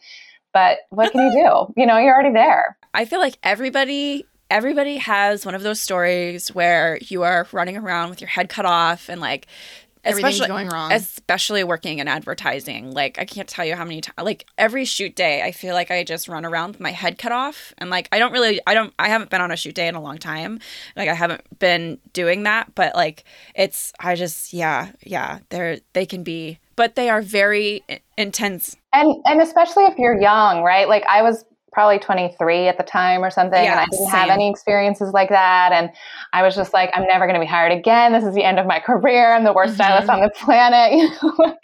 [0.54, 1.74] But what can you do?
[1.80, 2.78] You know, you're already there.
[2.94, 8.10] I feel like everybody everybody has one of those stories where you are running around
[8.10, 9.48] with your head cut off and like
[10.04, 10.92] Everything's especially going wrong.
[10.92, 12.92] especially working in advertising.
[12.92, 15.92] Like i can't tell you how many times like every shoot day i feel like
[15.92, 17.74] i just run around with my head cut off.
[17.78, 19.96] And like i don't really i don't i haven't been on a shoot day in
[19.96, 20.60] a long time.
[20.96, 22.74] Like i haven't been doing that.
[22.74, 23.24] But like
[23.56, 27.84] it's i just yeah yeah they're they can be but they are very
[28.18, 28.76] intense.
[28.92, 30.90] And and especially if you're young, right?
[30.90, 34.50] Like I was probably 23 at the time or something and I didn't have any
[34.50, 35.90] experiences like that and
[36.34, 38.12] I was just like I'm never going to be hired again.
[38.14, 39.34] This is the end of my career.
[39.34, 39.84] I'm the worst Mm-hmm.
[39.84, 40.92] stylist on the planet.
[41.02, 41.58] You know, like,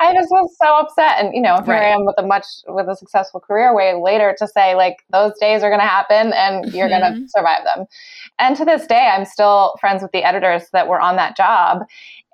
[0.00, 1.82] I just was so upset and you know, here Right.
[1.92, 5.32] I am with a much with a successful career way later to say like those
[5.40, 7.22] days are going to happen and you're going Mm-hmm.
[7.24, 7.86] to survive them.
[8.38, 11.82] And to this day I'm still friends with the editors that were on that job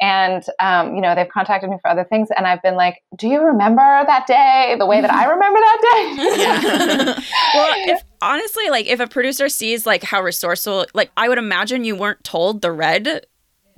[0.01, 3.27] and um, you know they've contacted me for other things and i've been like do
[3.27, 7.23] you remember that day the way that i remember that day
[7.55, 11.83] well if honestly like if a producer sees like how resourceful like i would imagine
[11.85, 13.27] you weren't told the red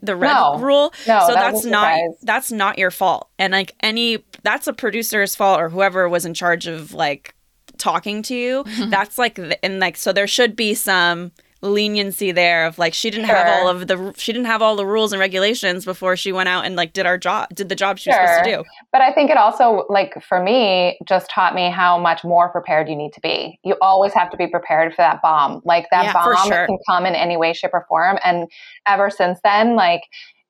[0.02, 0.58] the red No.
[0.58, 0.92] rule.
[1.06, 3.28] No, so that that's not that's not your fault.
[3.38, 7.34] And like any that's a producer's fault or whoever was in charge of like
[7.78, 8.64] talking to you.
[8.88, 11.32] That's like the, and like so there should be some
[11.62, 14.86] leniency there of like she didn't have all of the she didn't have all the
[14.86, 17.98] rules and regulations before she went out and like did our job did the job
[17.98, 18.64] she was supposed to do.
[18.92, 22.88] But i think it also like for me just taught me how much more prepared
[22.88, 23.58] you need to be.
[23.62, 25.60] You always have to be prepared for that bomb.
[25.64, 26.66] Like that Yeah, bomb sure.
[26.66, 28.18] can come in any way shape or form.
[28.24, 28.48] And
[28.88, 30.02] ever since then like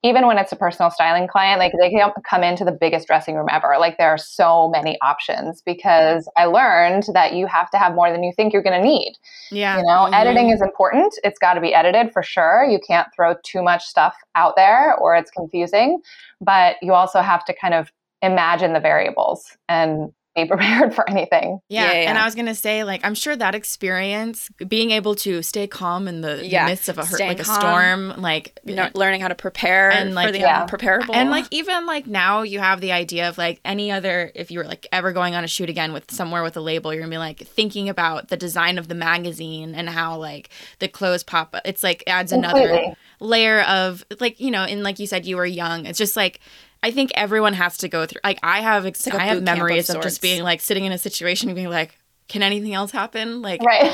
[0.03, 3.35] even when it's a personal styling client, like they can come into the biggest dressing
[3.35, 3.77] room ever.
[3.79, 8.11] Like there are so many options because I learned that you have to have more
[8.11, 9.15] than you think you're going to need.
[9.51, 9.77] yeah.
[9.77, 10.15] You know, Mhm.
[10.15, 11.13] editing is important.
[11.23, 12.65] It's got to be edited for sure.
[12.65, 16.01] You can't throw too much stuff out there or it's confusing.
[16.41, 17.93] But you also have to kind of
[18.23, 21.61] imagine the variables and be prepared for anything.
[21.69, 22.19] Yeah, Yeah, and.
[22.19, 26.21] I was gonna say, like, I'm sure that experience, being able to stay calm in
[26.21, 29.29] the Yeah, midst of a hur- staying like a storm, like, you know, learning how
[29.29, 30.67] to prepare And, for like, the yeah.
[30.67, 34.51] unpreparable and like even like now you have the idea of like any other if
[34.51, 37.03] you were like ever going on a shoot again with somewhere with a label, you're
[37.03, 41.23] gonna be like thinking about the design of the magazine and how like the clothes
[41.25, 41.55] pop.
[41.55, 41.63] up.
[41.65, 42.97] It's like adds another Completely.
[43.21, 45.87] layer of like you know, and like you said, you were young.
[45.87, 46.41] It's just like.
[46.83, 48.21] I think everyone has to go through.
[48.25, 50.85] Like I have, ex- like I have camp of memories of, just being like sitting
[50.85, 53.93] in a situation and being like, "Can anything else happen?" Like, Right.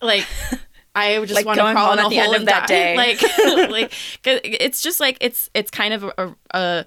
[0.00, 0.26] like
[0.94, 2.68] I just Like want to crawl in a at the hole end of and that
[2.68, 2.74] die.
[2.74, 2.96] day.
[2.96, 3.92] Like, like
[4.24, 6.84] it's just like it's it's kind of a, a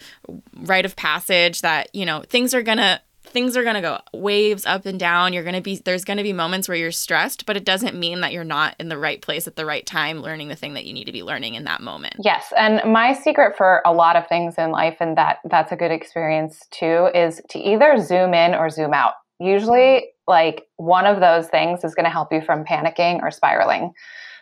[0.57, 3.01] rite of passage that you know things are gonna
[3.36, 5.33] things are gonna go waves up and down.
[5.33, 8.31] You're gonna be there's gonna be moments where you're stressed, but it doesn't mean that
[8.31, 10.93] you're not in the right place at the right time, learning the thing that you
[10.93, 12.15] need to be learning in that moment.
[12.23, 15.75] Yes, and my secret for a lot of things in life, and that that's a
[15.75, 19.15] good experience too, is to either zoom in or zoom out.
[19.41, 23.91] Usually, like one of those things is going to help you from panicking or spiraling.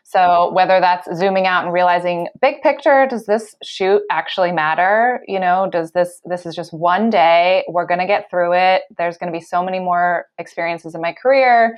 [0.03, 5.21] So whether that's zooming out and realizing big picture, does this shoot actually matter?
[5.27, 8.83] You know, does this this is just one day, we're going to get through it.
[8.97, 11.77] There's going to be so many more experiences in my career.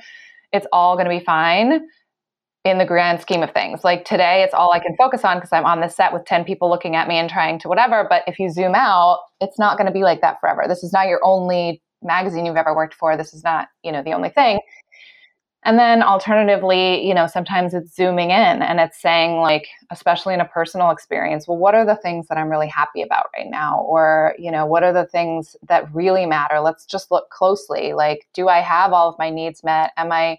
[0.52, 1.86] It's all going to be fine
[2.64, 3.84] in the grand scheme of things.
[3.84, 6.44] Like today, it's all I can focus on because I'm on the set with 10
[6.44, 8.06] people looking at me and trying to whatever.
[8.10, 10.64] But if you zoom out, it's not going to be like that forever.
[10.66, 13.16] This is not your only magazine you've ever worked for.
[13.16, 14.58] This is not, you know, the only thing.
[15.66, 20.40] And then alternatively, you know, sometimes it's zooming in and it's saying, like, especially in
[20.40, 23.80] a personal experience, well, what are the things that I'm really happy about right now?
[23.80, 26.60] Or, you know, what are the things that really matter?
[26.60, 27.94] Let's just look closely.
[27.94, 29.90] Like, do I have all of my needs met?
[29.96, 30.38] Am I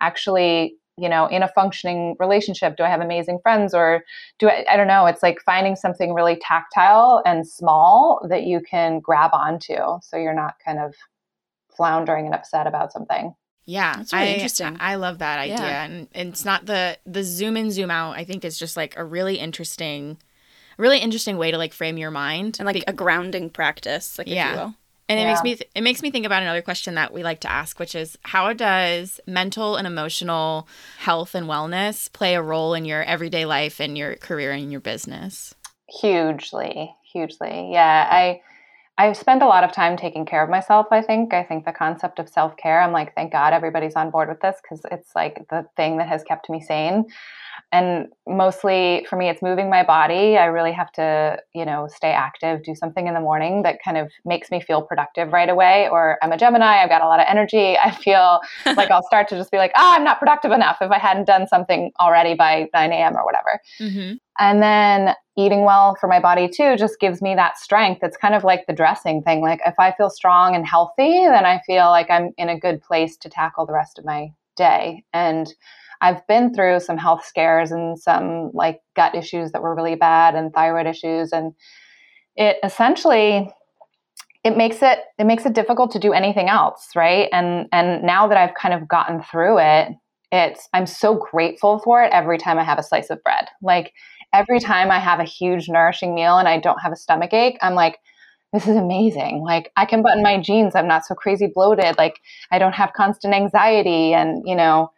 [0.00, 4.04] actually you know in a functioning relationship do i have amazing friends or
[4.38, 8.60] do i i don't know it's like finding something really tactile and small that you
[8.60, 10.94] can grab onto so you're not kind of
[11.76, 13.34] floundering and upset about something
[13.70, 14.76] Yeah, That's really I, interesting.
[14.80, 15.84] I love that idea, Yeah.
[15.84, 18.16] and, and it's not the the zoom in, zoom out.
[18.16, 20.16] I think is just like a really interesting,
[20.78, 24.26] really interesting way to like frame your mind, and like Be- a grounding practice like
[24.26, 24.48] Yeah.
[24.48, 24.74] if you will
[25.10, 27.40] and it makes me th- it makes me think about another question that we like
[27.40, 30.66] to ask, which is how does mental and emotional
[30.98, 34.80] health and wellness play a role in your everyday life and your career and your
[34.80, 35.54] business?
[35.90, 38.40] hugely hugely yeah i
[38.98, 41.32] I spend a lot of time taking care of myself, I think.
[41.32, 44.40] I think the concept of self care, I'm like, thank God everybody's on board with
[44.40, 47.04] this because it's like the thing that has kept me sane.
[47.70, 50.36] And mostly for me it's moving my body.
[50.36, 53.96] I really have to you know stay active do something in the morning that kind
[53.98, 55.88] of makes me feel productive right away.
[55.90, 57.76] Or i'm a gemini i've got a lot of energy.
[57.84, 58.40] I feel
[58.76, 60.98] like i'll start to just be like ah oh, i'm not productive enough if i
[60.98, 63.60] hadn't done something already by 9 a.m or whatever.
[63.80, 64.14] Mm-hmm.
[64.38, 68.34] and then eating well for my body too just gives me that strength it's kind
[68.34, 71.86] of like the dressing thing like if i feel strong and healthy then i feel
[71.86, 75.54] like i'm in a good place to tackle the rest of my day and
[76.00, 80.36] I've been through some health scares and some like gut issues that were really bad
[80.36, 81.54] and thyroid issues and
[82.36, 83.50] it essentially
[84.44, 87.28] it makes it it makes it difficult to do anything else, right?
[87.32, 89.88] And and now that I've kind of gotten through it,
[90.30, 93.46] it's I'm so grateful for it every time I have a slice of bread.
[93.60, 93.92] Like
[94.32, 97.58] every time I have a huge nourishing meal and I don't have a stomach ache,
[97.62, 97.98] I'm like
[98.52, 99.42] this is amazing.
[99.42, 100.74] Like I can button my jeans.
[100.74, 101.98] I'm not so crazy bloated.
[101.98, 102.20] Like
[102.50, 104.90] I don't have constant anxiety and, you know,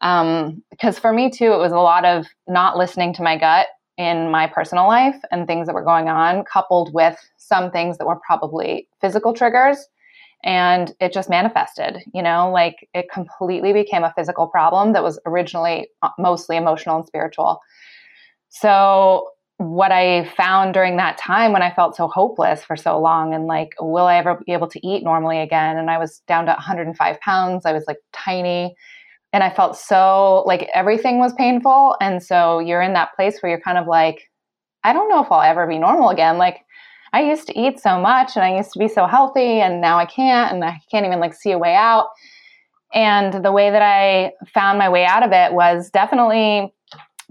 [0.00, 3.66] um, because for me too, it was a lot of not listening to my gut
[3.96, 8.06] in my personal life and things that were going on, coupled with some things that
[8.06, 9.86] were probably physical triggers.
[10.42, 15.18] And it just manifested, you know, like it completely became a physical problem that was
[15.24, 17.60] originally uh, mostly emotional and spiritual.
[18.60, 23.34] So, what I found during that time when I felt so hopeless for so long
[23.34, 25.76] and like, will I ever be able to eat normally again?
[25.76, 27.64] And I was down to 105 pounds.
[27.64, 28.74] I was like tiny
[29.32, 31.96] and I felt so like everything was painful.
[32.00, 34.30] And so you're in that place where you're kind of like,
[34.82, 36.36] I don't know if I'll ever be normal again.
[36.36, 36.58] Like
[37.12, 39.98] I used to eat so much and I used to be so healthy and now
[39.98, 42.08] I can't and I can't even like see a way out.
[42.92, 46.72] And the way that I found my way out of it was definitely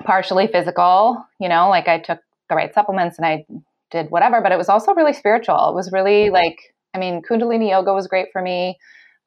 [0.04, 2.20] partially physical, you know, like I took
[2.50, 3.46] the right supplements and I
[3.91, 5.70] did whatever, but it was also really spiritual.
[5.70, 8.78] It was really like, I mean, Kundalini yoga was great for me.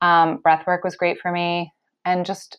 [0.01, 1.73] Um, breath work was great for me.
[2.05, 2.59] And just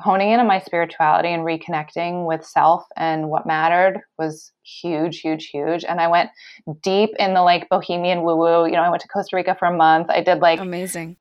[0.00, 5.48] honing in on my spirituality and reconnecting with self and what mattered was huge, huge,
[5.48, 5.84] huge.
[5.84, 6.30] And I went
[6.82, 8.66] deep in the like bohemian woo woo.
[8.66, 10.10] You know, I went to Costa Rica for a month.
[10.10, 11.16] I did like amazing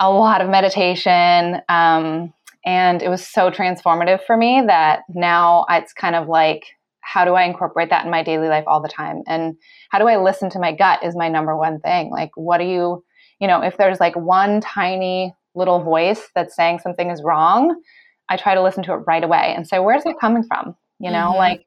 [0.00, 1.60] a lot of meditation.
[1.68, 2.32] Um,
[2.68, 6.66] and it was so transformative for me that now it's kind of like,
[7.00, 9.22] how do I incorporate that in my daily life all the time?
[9.26, 9.56] And
[9.88, 12.10] how do I listen to my gut is my number one thing.
[12.10, 13.02] Like, what do you,
[13.40, 17.80] you know, if there's like one tiny little voice that's saying something is wrong,
[18.28, 20.76] I try to listen to it right away and say, where's it coming from?
[21.00, 21.38] You know, mm-hmm.
[21.38, 21.66] like,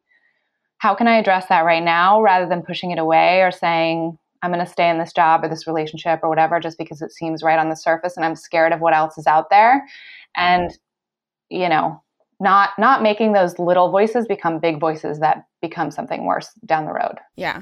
[0.78, 4.54] how can I address that right now rather than pushing it away or saying, I'm
[4.54, 7.42] going to stay in this job or this relationship or whatever just because it seems
[7.42, 9.84] right on the surface and I'm scared of what else is out there.
[10.38, 10.78] And,
[11.52, 12.02] you know,
[12.40, 16.94] not not making those little voices become big voices that become something worse down the
[16.94, 17.18] road.
[17.36, 17.62] Yeah.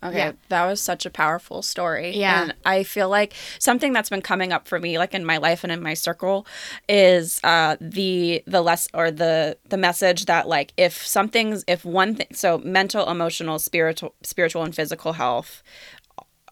[0.00, 0.32] Okay, yeah.
[0.48, 2.16] that was such a powerful story.
[2.16, 2.42] Yeah.
[2.42, 5.64] And I feel like something that's been coming up for me, like in my life
[5.64, 6.46] and in my circle,
[6.88, 12.14] is uh, the the less or the the message that like if something's if one
[12.14, 15.64] thing so mental, emotional, spiritual spiritual and physical health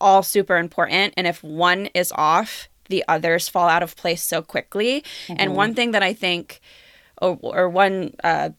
[0.00, 1.14] all super important.
[1.16, 5.04] And if one is off, the others fall out of place so quickly.
[5.26, 5.34] Mm-hmm.
[5.38, 6.60] And one thing that I think
[7.20, 8.50] or, or one uh,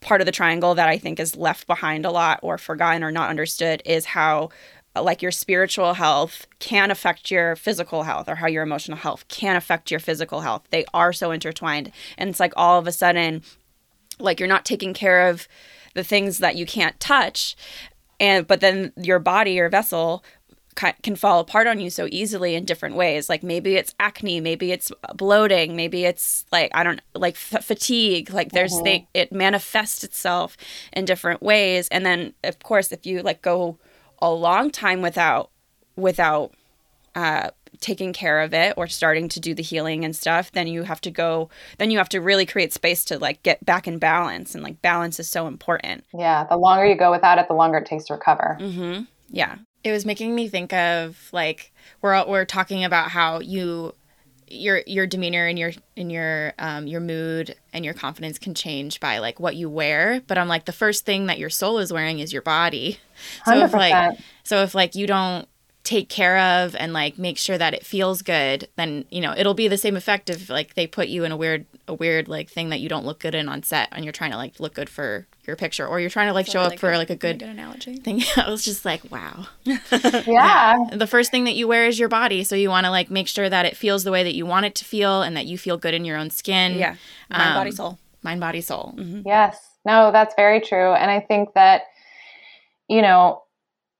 [0.00, 3.10] part of the triangle that I think is left behind a lot or forgotten or
[3.10, 4.50] not understood is how
[4.96, 9.54] like your spiritual health can affect your physical health or how your emotional health can
[9.56, 10.62] affect your physical health.
[10.70, 11.92] They are so intertwined.
[12.18, 13.42] And it's like all of a sudden
[14.18, 15.46] like you're not taking care of
[15.94, 17.56] the things that you can't touch
[18.18, 20.22] and but then your body your vessel
[20.74, 23.28] can fall apart on you so easily in different ways.
[23.28, 28.30] Like maybe it's acne maybe it's bloating maybe it's like i don't like f- fatigue.
[28.32, 28.84] Like there's mm-hmm.
[28.84, 30.56] they it manifests itself
[30.92, 31.88] in different ways.
[31.88, 33.78] And then of course if you like go
[34.20, 35.50] a long time without
[35.96, 36.52] without
[37.14, 37.50] uh
[37.80, 41.00] taking care of it or starting to do the healing and stuff then you have
[41.00, 41.48] to go
[41.78, 44.54] then you have to really create space to like get back in balance.
[44.54, 46.04] And like balance is so important.
[46.14, 48.56] Yeah the longer you go without it the longer it takes to recover.
[48.60, 49.02] Mm-hmm.
[49.30, 51.72] Yeah it was making me think of like
[52.02, 53.94] we're we're talking about how you
[54.48, 58.98] your your demeanor and your in your um your mood and your confidence can change
[58.98, 61.92] by like what you wear but i'm like the first thing that your soul is
[61.92, 62.98] wearing is your body
[63.44, 63.64] so 100%.
[63.64, 65.48] if like so if like you don't
[65.82, 69.54] take care of and like make sure that it feels good then you know it'll
[69.54, 72.50] be the same effect if like they put you in a weird a weird like
[72.50, 74.74] thing that you don't look good in on set and you're trying to like look
[74.74, 77.40] good for your picture or you're trying to like show up for like a good,
[77.40, 77.96] good analogy.
[77.96, 78.22] thing.
[78.36, 79.46] I was just like wow.
[79.64, 80.22] Yeah.
[80.26, 80.76] yeah.
[80.92, 83.26] The first thing that you wear is your body so you want to like make
[83.26, 85.58] sure that it feels the way that you want it to feel and that you
[85.58, 86.78] feel good in your own skin.
[86.78, 86.96] Yeah.
[87.30, 87.98] Mind um, body soul.
[88.22, 88.94] mind body soul.
[88.96, 89.22] Mm-hmm.
[89.26, 89.58] yes.
[89.84, 91.84] No that's very true and i think that
[92.88, 93.42] you know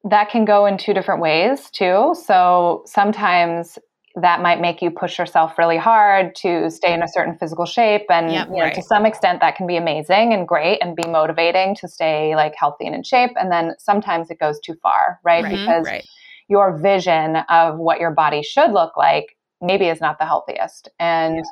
[0.04, 2.14] that can go in two different ways too.
[2.24, 3.78] So sometimes
[4.16, 8.06] that might make you push yourself really hard to stay in a certain physical shape
[8.10, 8.74] and yep, you know, right.
[8.74, 12.54] to some extent that can be amazing and great and be motivating to stay like
[12.56, 15.52] healthy and in shape and then sometimes it goes too far right, right.
[15.52, 16.04] because right.
[16.48, 21.36] your vision of what your body should look like maybe is not the healthiest and
[21.36, 21.42] yeah.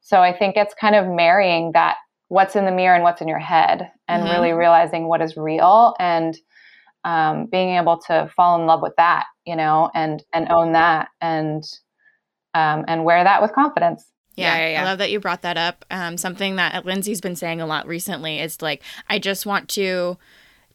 [0.00, 1.96] so i think it's kind of marrying that
[2.28, 4.32] what's in the mirror and what's in your head and mm-hmm.
[4.32, 6.38] really realizing what is real and
[7.06, 11.08] um, being able to fall in love with that, you know, and and own that
[11.20, 11.62] and
[12.52, 14.04] um, and wear that with confidence.
[14.34, 15.84] Yeah, yeah, yeah, I love that you brought that up.
[15.90, 20.18] Um, something that Lindsay's been saying a lot recently is like, I just want to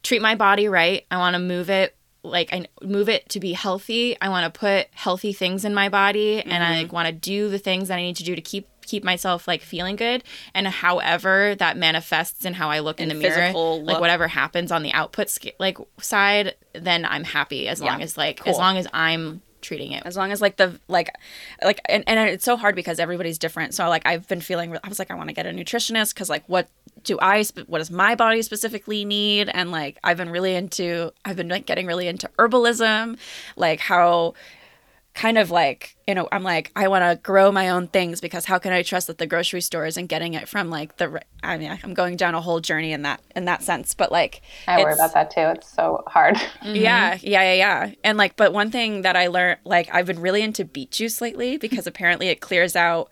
[0.02, 1.04] treat my body right.
[1.12, 4.16] I want to move it like I move it to be healthy.
[4.20, 6.50] I want to put healthy things in my body, mm-hmm.
[6.50, 8.68] and I like, want to do the things that I need to do to keep
[8.86, 10.24] keep myself like feeling good.
[10.54, 13.84] And however that manifests in how I look in the mirror look.
[13.84, 18.40] like whatever happens on the output like side then I'm happy as long as like
[18.40, 18.50] cool.
[18.50, 20.02] as long as I'm treating it.
[20.04, 21.10] As long as like the like
[21.64, 23.74] like and, and it's so hard because everybody's different.
[23.74, 26.28] So like i've been feeling i was like i want to get a nutritionist because
[26.28, 26.68] like what
[27.04, 29.48] do i what does my body specifically need?
[29.48, 33.18] And like i've been really into i've been like getting really into herbalism
[33.56, 34.34] like how
[35.14, 38.46] kind of like you know i'm like i want to grow my own things because
[38.46, 41.58] how can i trust that the grocery store isn't getting it from like the i
[41.58, 44.82] mean i'm going down a whole journey in that in that sense but like i
[44.82, 46.74] worry about that too it's so hard mm-hmm.
[46.74, 50.20] yeah yeah yeah yeah and like but one thing that i learned like i've been
[50.20, 53.10] really into beet juice lately because apparently it clears out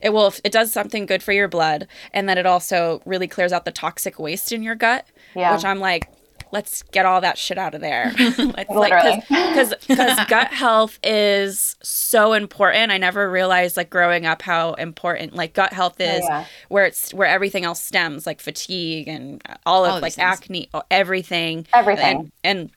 [0.00, 3.52] it will it does something good for your blood and then it also really clears
[3.52, 5.52] out the toxic waste in your gut yeah.
[5.52, 6.08] which i'm like
[6.52, 8.12] let's get all that shit out of there.
[8.18, 9.22] Literally.
[9.28, 12.90] Because like, gut health is so important.
[12.90, 16.44] I never realized like growing up how important like gut health oh, is, yeah.
[16.68, 21.66] where it's where everything else stems, like fatigue and all of all like acne, everything,
[21.72, 22.70] everything, and, and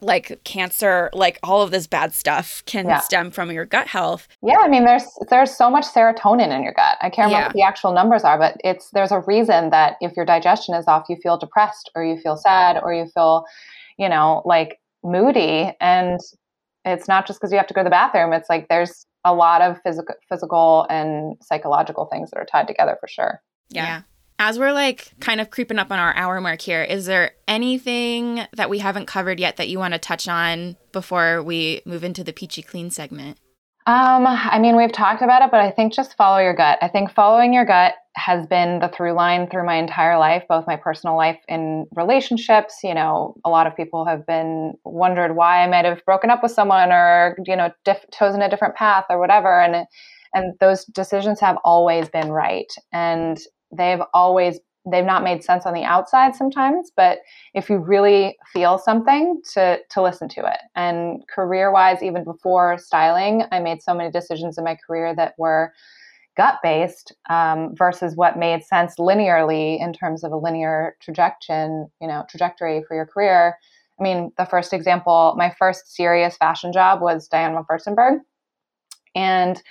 [0.00, 3.00] like cancer like all of this bad stuff can yeah.
[3.00, 6.74] stem from your gut health yeah i mean there's there's so much serotonin in your
[6.74, 7.46] gut i can't remember yeah.
[7.46, 10.86] what the actual numbers are but it's there's a reason that if your digestion is
[10.86, 13.44] off you feel depressed or you feel sad or you feel
[13.98, 16.20] you know like moody and
[16.84, 19.34] it's not just because you have to go to the bathroom it's like there's a
[19.34, 23.84] lot of physical physical and psychological things that are tied together for sure yeah.
[23.84, 24.00] yeah
[24.38, 28.42] as we're like kind of creeping up on our hour mark here, is there anything
[28.54, 32.22] that we haven't covered yet that you want to touch on before we move into
[32.22, 33.38] the peachy clean segment?
[33.86, 36.78] Um, I mean, we've talked about it, but I think just follow your gut.
[36.82, 40.66] I think following your gut has been the through line through my entire life, both
[40.66, 42.80] my personal life and relationships.
[42.82, 46.42] You know, a lot of people have been wondered why I might have broken up
[46.42, 49.60] with someone or, you know, diff- chosen a different path or whatever.
[49.60, 49.86] And,
[50.34, 52.72] and those decisions have always been right.
[52.92, 53.38] And
[53.72, 54.58] they've always
[54.88, 57.18] they've not made sense on the outside sometimes but
[57.54, 60.60] if you really feel something to to listen to it.
[60.74, 65.34] And career wise even before styling i made so many decisions in my career that
[65.38, 65.72] were
[66.36, 72.06] gut based um, versus what made sense linearly in terms of a linear trajectory you
[72.06, 73.56] know trajectory for your career.
[73.98, 78.20] I mean the first example my first serious fashion job was diane von furstenberg
[79.14, 79.62] and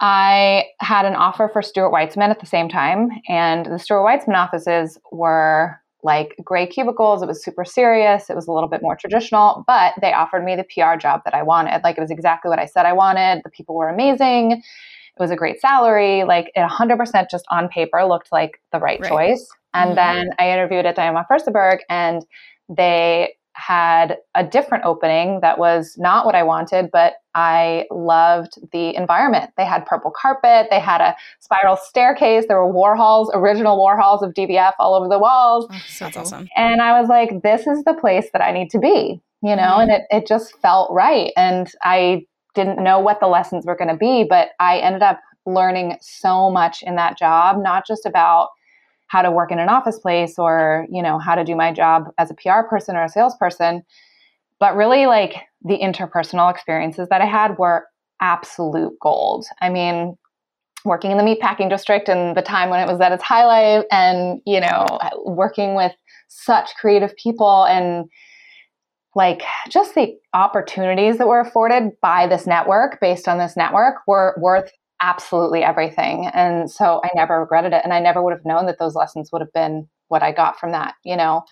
[0.00, 4.36] I had an offer for Stuart Weitzman at the same time, and the Stuart Weitzman
[4.36, 7.22] offices were like gray cubicles.
[7.22, 8.30] It was super serious.
[8.30, 11.34] It was a little bit more traditional, but they offered me the PR job that
[11.34, 11.82] I wanted.
[11.82, 13.42] Like it was exactly what I said I wanted.
[13.44, 14.52] The people were amazing.
[14.52, 16.22] It was a great salary.
[16.22, 19.08] Like it 100% just on paper looked like the right, right.
[19.08, 19.48] choice.
[19.74, 19.96] And mm-hmm.
[19.96, 22.24] then I interviewed at Diane von Furstenberg, and
[22.68, 28.94] they had a different opening that was not what I wanted, but I loved the
[28.94, 29.50] environment.
[29.56, 34.32] They had purple carpet, they had a spiral staircase, there were Warhols, original Warhols of
[34.32, 35.66] DVF all over the walls.
[35.70, 36.48] Oh, that's awesome.
[36.56, 39.62] And I was like, this is the place that I need to be, you know,
[39.62, 39.90] mm-hmm.
[39.90, 41.32] and it, it just felt right.
[41.36, 45.20] And I didn't know what the lessons were going to be, but I ended up
[45.46, 48.50] learning so much in that job, not just about
[49.08, 52.04] how to work in an office place or you know how to do my job
[52.18, 53.82] as a pr person or a salesperson.
[54.60, 57.86] But really like the interpersonal experiences that i had were
[58.20, 59.46] absolute gold.
[59.60, 60.16] I mean
[60.84, 64.40] working in the meatpacking district and the time when it was at its highlight and
[64.46, 64.86] you know
[65.24, 65.92] working with
[66.28, 68.06] such creative people and
[69.14, 74.36] like just the opportunities that were afforded by this network based on this network were
[74.40, 74.70] worth
[75.00, 76.26] absolutely everything.
[76.28, 77.82] And so I never regretted it.
[77.84, 80.58] And I never would have known that those lessons would have been what I got
[80.58, 81.42] from that, you know.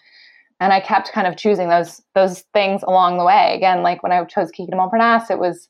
[0.58, 3.54] And I kept kind of choosing those those things along the way.
[3.54, 5.68] Again, like when I chose Kiki de Montparnasse, it was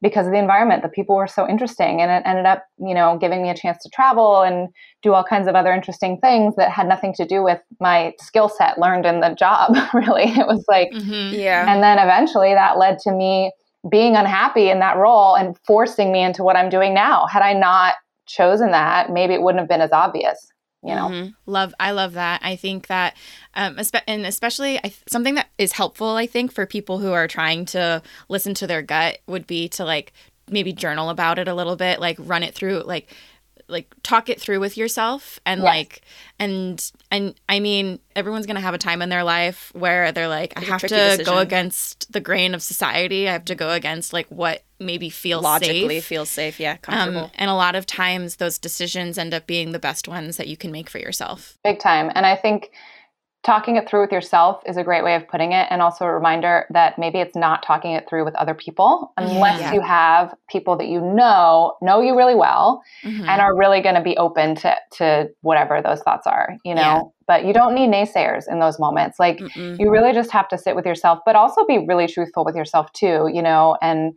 [0.00, 0.82] because of the environment.
[0.82, 3.82] The people were so interesting, and it ended up, you know, giving me a chance
[3.82, 4.68] to travel and
[5.02, 8.48] do all kinds of other interesting things that had nothing to do with my skill
[8.48, 9.76] set learned in the job.
[9.92, 11.32] really, it was like, Mhm.
[11.32, 11.66] Yeah.
[11.68, 13.50] and then eventually that led to me
[13.88, 17.26] being unhappy in that role and forcing me into what I'm doing now.
[17.26, 17.94] Had I not
[18.26, 20.48] chosen that, maybe it wouldn't have been as obvious.
[20.82, 21.34] You know, Mhm.
[21.46, 22.40] Love, I love that.
[22.44, 23.16] I think that,
[23.54, 27.64] um, and especially I, something that is helpful, I think, for people who are trying
[27.66, 30.12] to listen to their gut would be to like
[30.48, 33.12] maybe journal about it a little bit, like run it through, like
[33.68, 35.66] like talk it through with yourself and Yes.
[35.66, 36.00] like
[36.38, 40.54] and and I mean everyone's gonna have a time in their life where they're like
[40.56, 41.24] I have to decision.
[41.26, 45.42] go against the grain of society I have to go against like what maybe feels
[45.44, 46.04] Logically safe.
[46.04, 46.58] feels safe.
[46.60, 46.76] Yeah.
[46.78, 47.24] Comfortable.
[47.26, 50.46] Um, and a lot of times those decisions end up being the best ones that
[50.48, 51.58] you can make for yourself.
[51.64, 52.10] big time.
[52.14, 52.70] And I think
[53.48, 56.12] talking it through with yourself is a great way of putting it and also a
[56.12, 59.72] reminder that maybe it's not talking it through with other people unless Yeah.
[59.72, 63.26] you have people that you know know you really well Mhm.
[63.26, 66.82] and are really going to be open to to whatever those thoughts are you know
[66.82, 67.00] Yeah.
[67.26, 69.76] but you don't need naysayers in those moments like Mm-mm.
[69.80, 72.92] you really just have to sit with yourself but also be really truthful with yourself
[72.92, 74.12] too you know and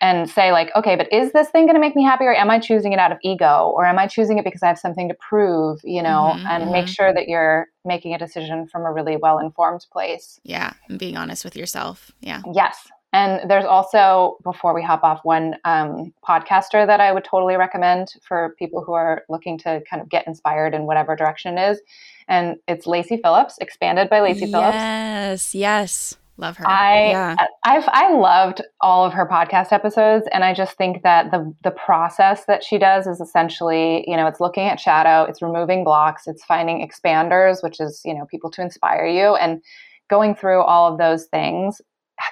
[0.00, 2.50] and say like okay but is this thing going to make me happy or am
[2.50, 5.08] i choosing it out of ego or am i choosing it because i have something
[5.08, 8.92] to prove you know Mhm, and make sure that you're making a decision from a
[8.92, 12.10] really well informed place Yeah, and being honest with yourself.
[12.20, 12.42] Yeah.
[12.52, 12.88] Yes.
[13.12, 18.08] And there's also, before we hop off, one um, podcaster that I would totally recommend
[18.22, 21.80] for people who are looking to kind of get inspired in whatever direction it is.
[22.28, 24.74] And it's Lacy Phillips, expanded by Lacy Phillips.
[24.74, 25.54] Yes.
[25.54, 26.16] Yes.
[26.38, 26.68] Love her.
[26.68, 27.36] I Yeah.
[27.64, 31.70] I've I loved all of her podcast episodes and I just think that the the
[31.70, 36.26] process that she does is essentially, you know, it's looking at shadow, it's removing blocks,
[36.26, 39.62] it's finding expanders, which is, you know, people to inspire you and
[40.10, 41.80] going through all of those things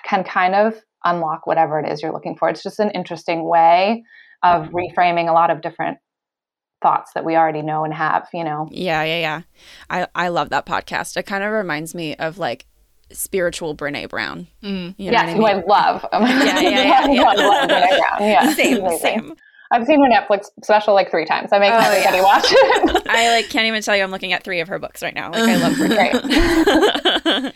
[0.04, 2.48] can kind of unlock whatever it is you're looking for.
[2.48, 4.04] It's just an interesting way
[4.42, 4.76] of mm-hmm.
[4.76, 5.98] reframing a lot of different
[6.82, 8.68] thoughts that we already know and have, you know.
[8.70, 9.40] Yeah, yeah, yeah.
[9.88, 11.16] I I love that podcast.
[11.16, 12.66] It kind of reminds me of like
[13.14, 14.46] spiritual Brene Brown.
[14.62, 14.94] Mm.
[14.98, 15.64] You know yes, who what I I mean?
[15.68, 16.06] love.
[16.12, 17.22] Yeah, yeah, yeah, yeah.
[17.22, 18.28] I love Brene Brown.
[18.28, 18.98] Yeah, Same, amazing.
[18.98, 19.34] same.
[19.70, 21.48] I've seen her Netflix special like three times.
[21.52, 22.22] I make Oh, everybody yeah.
[22.22, 23.06] watch it.
[23.08, 25.32] I like can't even tell you I'm looking at three of her books right now.
[25.32, 27.22] Like I love Brene.
[27.22, 27.52] Great.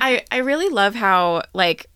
[0.00, 1.86] I I really love how like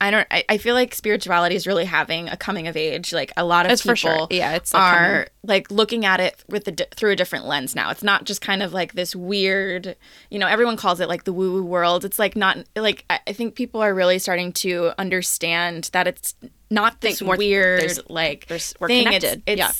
[0.00, 3.12] I don't I, I feel like spirituality is really having a coming of age.
[3.12, 4.26] Like a lot of It's people for sure.
[4.30, 7.46] Yeah, it's like are coming- like looking at it with the di- through a different
[7.46, 7.90] lens now.
[7.90, 9.96] It's not just kind of like this weird,
[10.30, 12.04] you know, everyone calls it like the woo woo world.
[12.04, 16.34] It's like not like I, I think people are really starting to understand that it's
[16.70, 19.04] not this Think more- weird there's- like there's- we're thing.
[19.06, 19.42] connected.
[19.46, 19.72] It's, Yeah.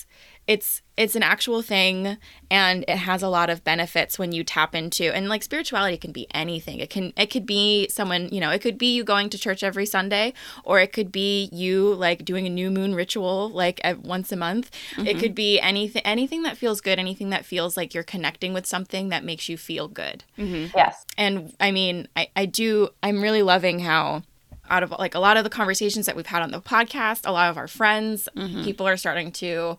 [0.48, 2.16] It's it's it's an actual thing
[2.50, 6.10] and it has a lot of benefits when you tap into and like spirituality can
[6.10, 6.80] be anything.
[6.80, 9.62] It can it could be someone you know it could be you going to church
[9.62, 10.32] every sunday
[10.64, 14.36] or it could be you like doing a new moon ritual like ev- once a
[14.36, 14.70] month.
[14.96, 15.20] It mm-hmm.
[15.20, 19.10] could be anything anything that feels good anything that feels like you're connecting with something
[19.10, 20.24] that makes you feel good.
[20.36, 20.76] Mm-hmm.
[20.76, 21.04] Yes.
[21.16, 24.22] and I mean, I, I do, I'm really loving how
[24.70, 27.32] out of like a lot of the conversations that we've had on the podcast, a
[27.32, 28.64] lot of our friends, mm-hmm.
[28.64, 29.78] people are starting to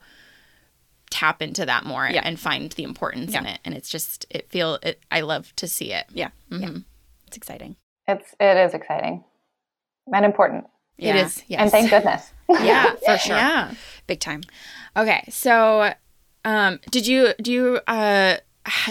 [1.10, 2.22] tap into that more Yeah.
[2.24, 3.60] and find the importance in it.
[3.66, 6.06] And it's just, it feel it, I love to see it.
[6.14, 6.30] Yeah.
[6.52, 6.68] Yeah.
[6.68, 6.84] Mhm.
[7.28, 7.76] It's exciting.
[8.08, 9.24] It's it is exciting
[10.14, 10.66] and important.
[10.98, 11.16] Yeah.
[11.16, 11.44] It is.
[11.48, 11.62] Yes.
[11.62, 12.32] And thank goodness.
[12.50, 13.36] yeah, For sure.
[13.36, 13.74] Yeah.
[14.08, 14.42] Big time.
[14.98, 15.24] Okay.
[15.30, 15.94] So,
[16.46, 18.38] um, did you, do you, uh,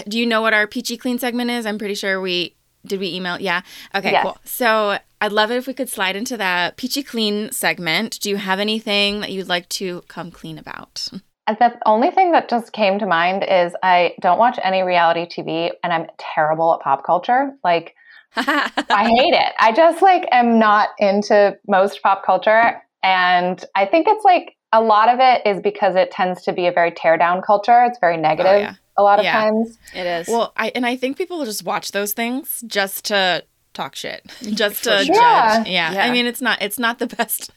[0.07, 1.65] do you know what our peachy clean segment is?
[1.65, 2.55] I'm pretty sure we,
[2.85, 3.39] did we email?
[3.39, 3.61] Yeah.
[3.93, 4.23] Okay, Yes.
[4.23, 4.37] cool.
[4.45, 8.19] So I'd love it if we could slide into that peachy clean segment.
[8.21, 11.07] Do you have anything that you'd like to come clean about?
[11.49, 15.25] And the only thing that just came to mind is I don't watch any reality
[15.25, 17.51] TV and I'm terrible at pop culture.
[17.63, 17.95] Like
[18.35, 19.53] I hate it.
[19.59, 22.79] I just like am not into most pop culture.
[23.01, 26.67] And I think it's like a lot of it is because it tends to be
[26.67, 27.83] a very tear down culture.
[27.85, 28.75] It's very oh, negative Oh, yeah.
[28.97, 29.31] a lot of Yeah.
[29.41, 29.79] times.
[29.95, 30.27] it is.
[30.27, 33.43] Well, I and I think people will just watch those things just to
[33.73, 35.15] talk shit, just to For judge.
[35.15, 35.63] Yeah.
[35.65, 35.93] Yeah.
[35.93, 36.03] Yeah.
[36.05, 37.49] I mean, it's not it's not the best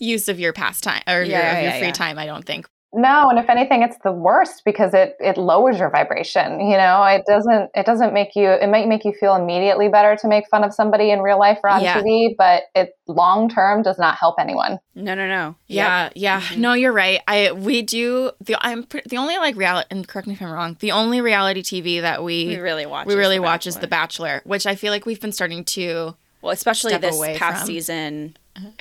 [0.00, 1.92] use of your pastime or your, Yeah, of your yeah, free yeah.
[1.92, 2.18] time.
[2.18, 2.66] I don't think.
[2.94, 6.58] No, and if anything, it's the worst because it it lowers your vibration.
[6.60, 10.16] You know, it doesn't it doesn't make you it might make you feel immediately better
[10.16, 12.00] to make fun of somebody in real life or on Yeah.
[12.00, 14.78] TV, but it long term does not help anyone.
[14.94, 15.54] no, no, no.
[15.66, 16.40] Yeah, yeah.
[16.40, 16.56] Mhm.
[16.58, 17.20] No, you're right.
[17.28, 20.78] I we do the I'm the only like reality and correct me if I'm wrong.
[20.80, 23.06] The only reality TV that we We really watch.
[23.06, 23.80] we really The watch is Bachelor.
[23.82, 27.36] The Bachelor, which I feel like we've been starting to Well, especially step this away
[27.36, 27.66] past from.
[27.66, 28.36] season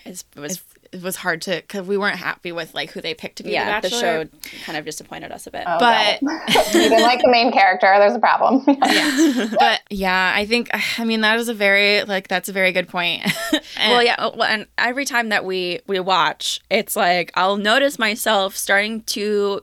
[0.05, 3.13] is was It's- it was hard to because we weren't happy with like who they
[3.13, 4.25] picked to be yeah, the the show
[4.65, 5.63] kind of disappointed us a bit.
[5.67, 6.31] Oh, But- no.
[6.47, 7.87] you didn't like the main character.
[7.97, 8.63] There's a problem.
[9.59, 10.69] but yeah, I think
[10.99, 13.23] I mean that is a very like that's a very good point.
[13.53, 13.61] And-
[13.91, 17.99] well, yeah, uh, well, and every time that we we watch, it's like I'll notice
[17.99, 19.61] myself starting to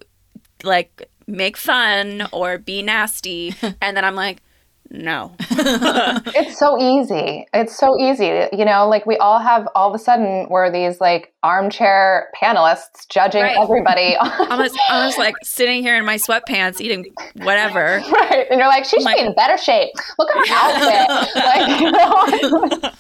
[0.63, 4.43] like make fun or be nasty, and then I'm like,
[4.91, 7.47] no, it's so easy.
[7.53, 8.47] It's so easy.
[8.53, 13.09] You know, like we all have all of a sudden we're these like armchair panelists
[13.11, 13.57] judging Right.
[13.59, 14.17] everybody.
[14.21, 17.07] I'm just, I'm just like sitting here in my sweatpants eating
[17.43, 18.03] whatever.
[18.13, 18.47] right.
[18.51, 19.91] And you're like, she should Like- be in better shape.
[20.19, 21.35] Look at her outfit.
[21.45, 22.91] like, you know,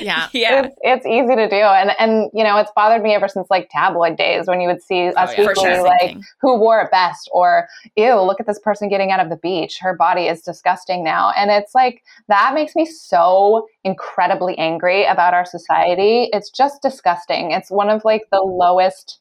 [0.00, 1.56] yeah, Yeah, it's, it's easy to do.
[1.56, 4.82] And, and, you know, it's bothered me ever since like tabloid days when you would
[4.82, 5.82] see oh, us Oh, yeah, people sure.
[5.82, 6.24] like Thinking.
[6.40, 9.78] who wore it best or, ew, look at this person getting out of the beach.
[9.80, 11.32] Her body is disgusting now.
[11.36, 16.28] And it's like, that makes me so incredibly angry about our society.
[16.32, 17.50] It's just disgusting.
[17.52, 19.18] It's one of like the lowest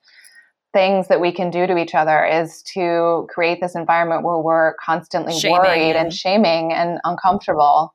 [0.74, 4.74] things that we can do to each other is to create this environment where we're
[4.76, 7.94] constantly Shaming worried and and- shaming and uncomfortable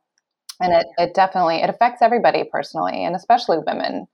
[0.61, 4.07] and it, it definitely it affects everybody personally and especially women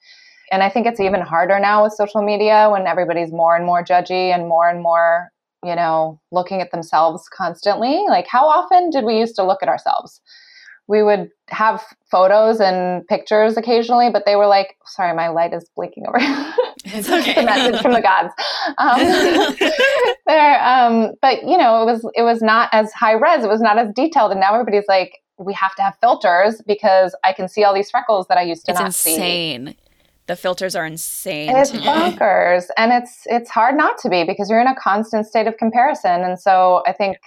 [0.50, 3.84] and i think it's even harder now with social media when everybody's more and more
[3.84, 5.30] judgy and more and more
[5.64, 9.68] you know looking at themselves constantly like how often did we used to look at
[9.68, 10.20] ourselves
[10.88, 15.68] we would have photos and pictures occasionally but they were like sorry my light is
[15.76, 16.18] blinking over
[16.84, 17.44] it's okay.
[17.44, 18.32] message from the gods.
[18.78, 18.98] Um,
[20.26, 23.44] there, um, but you know, it was it was not as high res.
[23.44, 25.12] It was not as detailed, and now everybody's like,
[25.42, 28.64] we have to have filters because I can see all these freckles that I used
[28.66, 29.14] to it's not see.
[29.14, 29.74] insane.
[30.32, 31.54] The filters are insane.
[31.54, 35.46] It's bonkers, and it's it's hard not to be because you're in a constant state
[35.46, 36.22] of comparison.
[36.22, 37.18] And so I think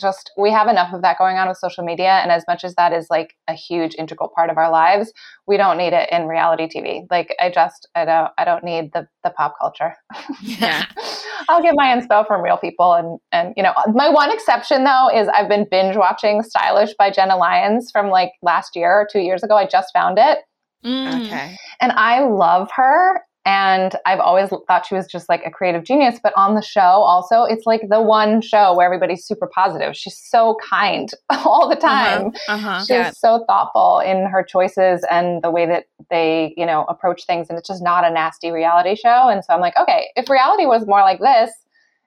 [0.00, 2.74] just we have enough of that going on with social media, and as much as
[2.74, 5.12] that is like a huge integral part of our lives,
[5.46, 7.06] we don't need it in reality TV.
[7.12, 9.94] Like I just I don't I don't need the the pop culture.
[10.42, 10.84] yeah.
[11.48, 15.08] I'll get my inspo from real people, and and you know my one exception though
[15.14, 19.20] is I've been binge watching Stylish by Jenna Lyons from like last year or two
[19.20, 19.54] years ago.
[19.54, 20.38] I just found it.
[20.84, 21.26] Mm.
[21.26, 21.56] Okay.
[21.80, 23.22] And I love her.
[23.46, 26.20] And I've always thought she was just like a creative genius.
[26.22, 29.96] But on the show, also, it's like the one show where everybody's super positive.
[29.96, 32.32] She's so kind all the time.
[32.46, 32.80] Uh huh.
[32.80, 33.10] She's Yeah.
[33.12, 37.46] so thoughtful in her choices and the way that they, you know, approach things.
[37.48, 39.28] And it's just not a nasty reality show.
[39.30, 41.50] And so I'm like, okay, if reality was more like this,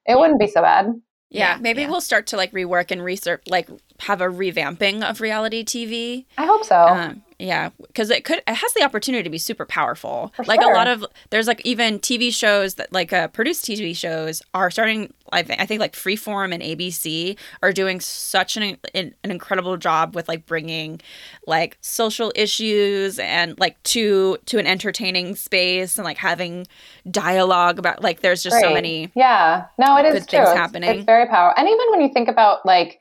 [0.05, 0.87] it wouldn't be so bad.
[1.31, 1.89] Yeah, Yeah, maybe yeah.
[1.89, 3.67] we'll start to like rework and research, like
[4.01, 6.25] have a revamping of reality TV.
[6.37, 6.75] I hope so.
[6.75, 10.31] Um, yeah, because it could it has the opportunity to be super powerful.
[10.35, 10.71] For like sure.
[10.71, 14.69] a lot of there's like even TV shows that like uh, produced TV shows are
[14.69, 15.11] starting.
[15.33, 19.75] I think I think like Freeform and ABC are doing such an an, an incredible
[19.75, 21.01] job with like bringing
[21.47, 26.67] like social issues and like to to an entertaining space and like having
[27.09, 29.11] dialogue about like there's just so many.
[29.15, 30.37] Yeah, no, it is good true.
[30.39, 30.89] things It's- happening.
[30.91, 31.55] It's very powerful.
[31.57, 32.99] And even when you think about like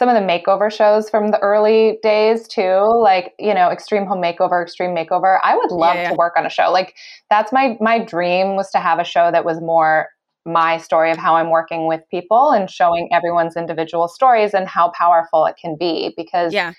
[0.00, 4.22] some of the makeover shows from the early days too, like you know, Extreme Home
[4.22, 5.38] Makeover, Extreme Makeover.
[5.44, 6.10] I would love Yeah, yeah.
[6.12, 6.94] to work on a show like
[7.28, 10.08] that's my my dream was to have a show that was more
[10.46, 14.88] my story of how I'm working with people and showing everyone's individual stories and how
[14.96, 16.72] powerful it can be because Yeah,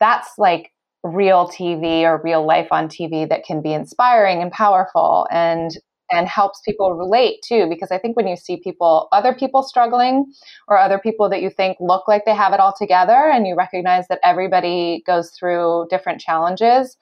[0.00, 0.72] that's like
[1.04, 5.72] real TV or real life on TV that can be inspiring and powerful and
[6.12, 10.32] and helps people relate too because I think when you see people other people struggling
[10.68, 13.56] or other people that you think look like they have it all together and you
[13.56, 16.96] recognize that everybody goes through different challenges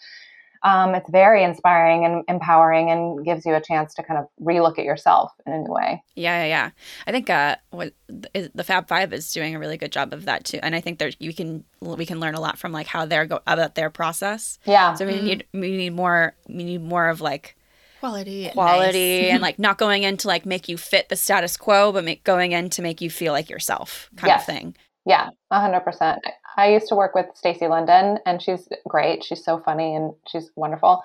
[0.62, 4.78] um, it's very inspiring and empowering and gives you a chance to kind of relook
[4.78, 6.70] at yourself in a new way Yeah, yeah, yeah.
[7.06, 10.44] I think uh, what the Fab Five is doing a really good job of that
[10.44, 13.06] too, and I think there you can we can learn a lot from like how
[13.06, 14.58] they're go about their process.
[14.66, 17.56] yeah So we need we need more we need more of like
[18.00, 18.46] Quality.
[18.46, 19.32] and quality nice.
[19.32, 22.24] and like not going in to like make you fit the status quo, but make
[22.24, 24.42] going in to make you feel like yourself kind Yes.
[24.42, 24.76] of thing.
[25.06, 26.18] Yeah, a hundred percent.
[26.56, 29.24] I used to work with Stacy London, and she's great.
[29.24, 31.02] She's so funny and she's wonderful.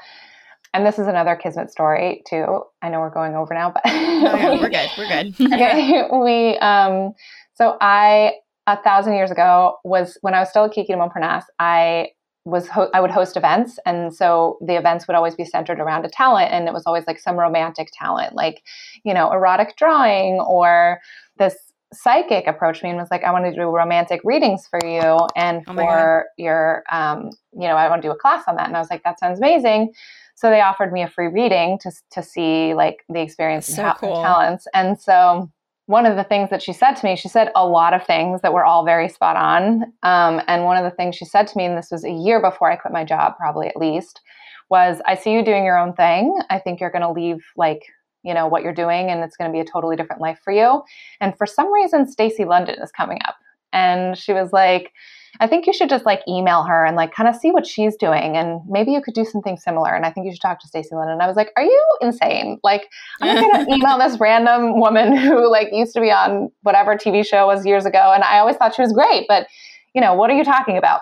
[0.73, 2.63] And this is another Kismet story too.
[2.81, 4.89] I know we're going over now, but Oh, yeah, we're good.
[4.97, 5.35] We're good.
[5.53, 7.13] okay, we um,
[7.53, 8.33] so I
[8.67, 11.45] a thousand years ago was when I was still at Kiki de Montparnasse.
[11.59, 12.09] I
[12.45, 16.05] was ho- I would host events, and so the events would always be centered around
[16.05, 18.63] a talent, and it was always like some romantic talent, like
[19.03, 21.01] you know erotic drawing or
[21.37, 21.55] this
[21.93, 25.63] psychic approached me and was like, I want to do romantic readings for you and
[25.67, 28.75] Oh for your um, you know I want to do a class on that, and
[28.75, 29.93] I was like, that sounds amazing.
[30.35, 33.83] So they offered me a free reading to to see like the experience and so
[33.83, 34.21] ta- cool.
[34.21, 35.49] talents, and so
[35.87, 38.41] one of the things that she said to me, she said a lot of things
[38.41, 39.83] that were all very spot on.
[40.03, 42.41] Um, and one of the things she said to me, and this was a year
[42.41, 44.21] before I quit my job, probably at least,
[44.69, 46.41] was I see you doing your own thing.
[46.49, 47.83] I think you're going to leave like
[48.23, 50.51] you know what you're doing and it's going to be a totally different life for
[50.51, 50.81] you
[51.21, 53.35] and for some reason stacy london is coming up
[53.71, 54.91] and she was like
[55.39, 57.95] i think you should just like email her and like kind of see what she's
[57.95, 60.67] doing and maybe you could do something similar and i think you should talk to
[60.67, 61.09] stacy Lynn.
[61.09, 62.87] and i was like are you insane like
[63.21, 67.25] i'm going to email this random woman who like used to be on whatever tv
[67.25, 69.47] show was years ago and i always thought she was great but
[69.93, 71.01] you know what are you talking about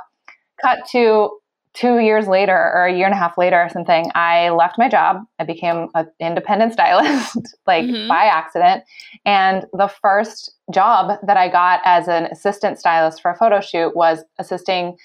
[0.62, 1.30] cut to
[1.74, 4.88] two years later or a year and a half later or something, I left my
[4.88, 5.24] job.
[5.40, 8.08] I became an independent stylist, like mm-hmm.
[8.08, 8.84] by accident.
[9.26, 13.96] And the first job that I got as an assistant stylist for a photo shoot
[13.96, 14.98] was assisting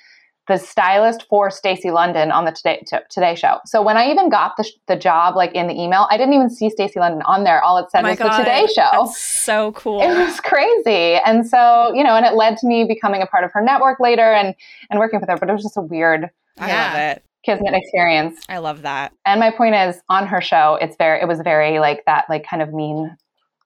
[0.47, 3.59] the stylist for Stacy London on the Today Today Show.
[3.67, 6.49] So when I even got the, the job, like in the email, I didn't even
[6.49, 7.63] see Stacy London on there.
[7.63, 8.89] All it said oh was God, the Today Show.
[8.93, 10.01] That's so cool.
[10.01, 13.45] It was crazy, and so you know, and it led to me becoming a part
[13.45, 14.55] of her network later and
[14.91, 15.37] and working with her.
[15.37, 16.87] But it was just a weird I yeah.
[16.87, 17.25] love it.
[17.45, 18.45] Kismet experience.
[18.49, 19.13] I love that.
[19.25, 22.47] And my point is on her show, it's very it was very like that like
[22.47, 23.17] kind of mean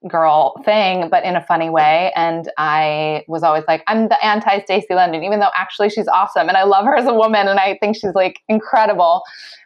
[0.09, 2.13] girl thing, but in a funny way.
[2.17, 6.49] And I was always like, I'm the anti Stacy London, even though actually she's awesome
[6.49, 9.23] and I love her as a woman and I think she's like incredible.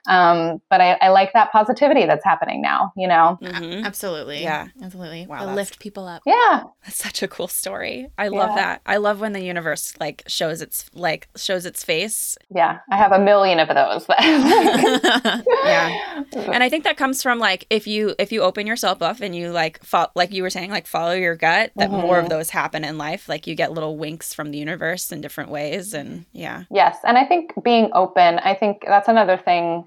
[0.08, 3.38] Um, but I, I, like that positivity that's happening now, you know?
[3.42, 3.84] Mm-hmm.
[3.84, 4.40] Absolutely.
[4.40, 4.68] Yeah.
[4.80, 5.26] Absolutely.
[5.26, 6.22] Wow, lift people up.
[6.24, 6.62] Yeah.
[6.84, 8.08] That's such a cool story.
[8.16, 8.56] I love yeah.
[8.56, 8.82] that.
[8.86, 12.38] I love when the universe like shows its like shows its face.
[12.54, 12.78] Yeah.
[12.88, 14.06] I have a million of those.
[15.64, 16.22] yeah.
[16.56, 19.34] And I think that comes from like if you if you open yourself up and
[19.34, 22.00] you like fo- like you were saying, like follow your gut, that mm-hmm.
[22.00, 23.28] more of those happen in life.
[23.28, 25.94] Like you get little winks from the universe in different ways.
[25.94, 26.64] And yeah.
[26.70, 26.98] Yes.
[27.04, 29.86] And I think being open, I think that's another thing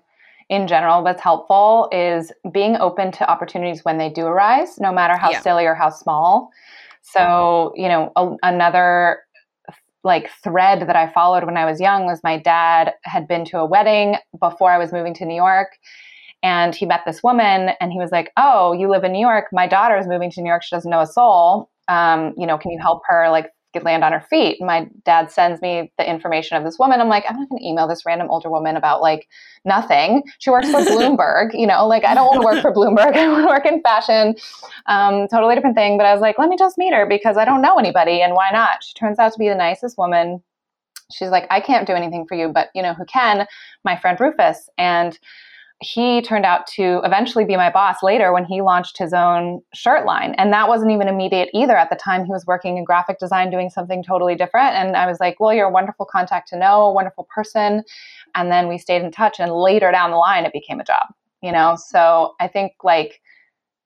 [0.49, 5.15] in general that's helpful is being open to opportunities when they do arise, no matter
[5.15, 5.41] how yeah.
[5.41, 6.49] silly or how small.
[7.01, 9.19] So, you know, a, another
[10.03, 13.59] like thread that I followed when I was young was my dad had been to
[13.59, 15.77] a wedding before I was moving to New York
[16.43, 19.45] and he met this woman and he was like, "Oh, you live in New York.
[19.51, 20.63] My daughter is moving to New York.
[20.63, 21.69] She doesn't know a soul.
[21.87, 24.61] Um, you know, can you help her like get land on her feet.
[24.61, 26.99] My dad sends me the information of this woman.
[26.99, 29.27] I'm like, I'm not going to email this random older woman about like
[29.63, 30.23] nothing.
[30.39, 33.13] She works for Bloomberg, you know, like I don't want to work for Bloomberg.
[33.15, 34.35] I want to work in fashion.
[34.87, 35.97] Um, totally different thing.
[35.97, 38.33] But I was like, let me just meet her because I don't know anybody and
[38.33, 38.83] why not?
[38.83, 40.41] She turns out to be the nicest woman.
[41.11, 43.47] She's like, I can't do anything for you, but you know who can?
[43.83, 44.69] My friend Rufus.
[44.77, 45.17] And
[45.81, 50.05] he turned out to eventually be my boss later when he launched his own shirt
[50.05, 50.35] line.
[50.37, 51.77] And that wasn't even immediate either.
[51.77, 54.75] At the time, he was working in graphic design, doing something totally different.
[54.75, 57.83] And I was like, well, you're a wonderful contact to know, a wonderful person.
[58.35, 59.39] And then we stayed in touch.
[59.39, 61.77] And later down the line, it became a job, you know?
[61.77, 63.21] So I think like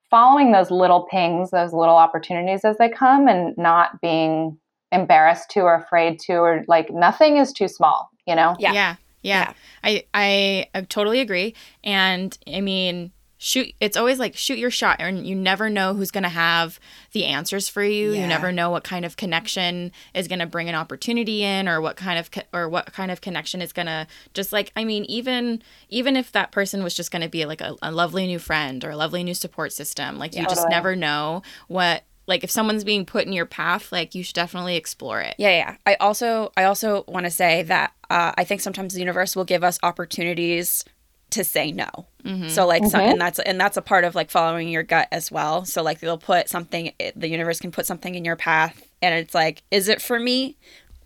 [0.09, 4.57] following those little pings, those little opportunities as they come and not being
[4.91, 8.55] embarrassed to or afraid to, or like nothing is too small, you know?
[8.57, 8.73] Yeah.
[8.73, 8.95] Yeah.
[9.23, 9.53] Yeah.
[9.83, 11.55] I, I I totally agree.
[11.83, 13.11] And I mean,
[13.43, 16.79] shoot it's always like shoot your shot and you never know who's going to have
[17.11, 18.21] the answers for you yeah.
[18.21, 21.81] you never know what kind of connection is going to bring an opportunity in or
[21.81, 24.85] what kind of co- or what kind of connection is going to just like i
[24.85, 28.25] mean even even if that person was just going to be like a, a, lovely
[28.27, 32.43] new friend or a lovely new support system like you just never know what like
[32.43, 35.35] if someone's being put in your path like you should definitely explore it.
[35.37, 35.75] Yeah yeah.
[35.85, 39.45] I also i also want to say that uh, i think sometimes the universe will
[39.45, 40.83] give us opportunities
[41.31, 41.89] to say no.
[42.23, 42.47] Mm-hmm.
[42.47, 42.95] so like mm-hmm.
[42.95, 45.65] and that's and that's a part of like following your gut as well.
[45.65, 49.35] So like they'll put something the universe can put something in your path and it's
[49.35, 50.57] like is it for me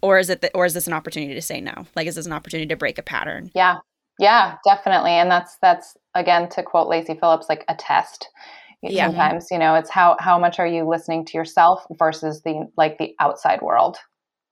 [0.02, 1.88] or is it the, or is this an opportunity to say no?
[1.96, 3.52] Like is this an opportunity to break a pattern?
[3.56, 3.78] Yeah.
[4.20, 5.12] Yeah definitely.
[5.12, 8.30] And that's that's again to quote Lacy Phillips like a test
[8.82, 9.08] yeah.
[9.08, 12.98] sometimes you know it's how how much are you listening to yourself versus the like
[12.98, 13.98] the outside world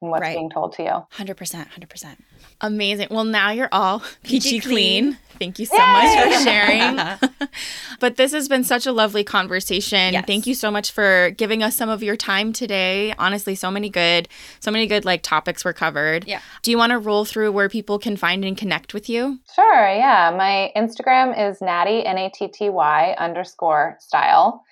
[0.06, 0.36] and what's right.
[0.38, 2.16] being told to you 100% 100%
[2.62, 3.08] Amazing.
[3.12, 5.04] Well, now you're all peachy, clean.
[5.14, 5.18] clean.
[5.38, 5.82] Thank you so Yay!
[5.82, 6.96] much for sharing.
[8.00, 10.14] but this has been such a lovely conversation.
[10.14, 10.26] Yes.
[10.26, 13.14] Thank you so much for giving us some of your time today.
[13.20, 14.30] Honestly, so many good,
[14.62, 16.26] so many good like topics were covered.
[16.26, 16.40] Yeah.
[16.62, 19.40] Do you want to roll through where people can find and connect with you?
[19.54, 19.90] Sure.
[19.90, 20.34] Yeah.
[20.36, 24.64] My Instagram is natty n a t t y underscore style.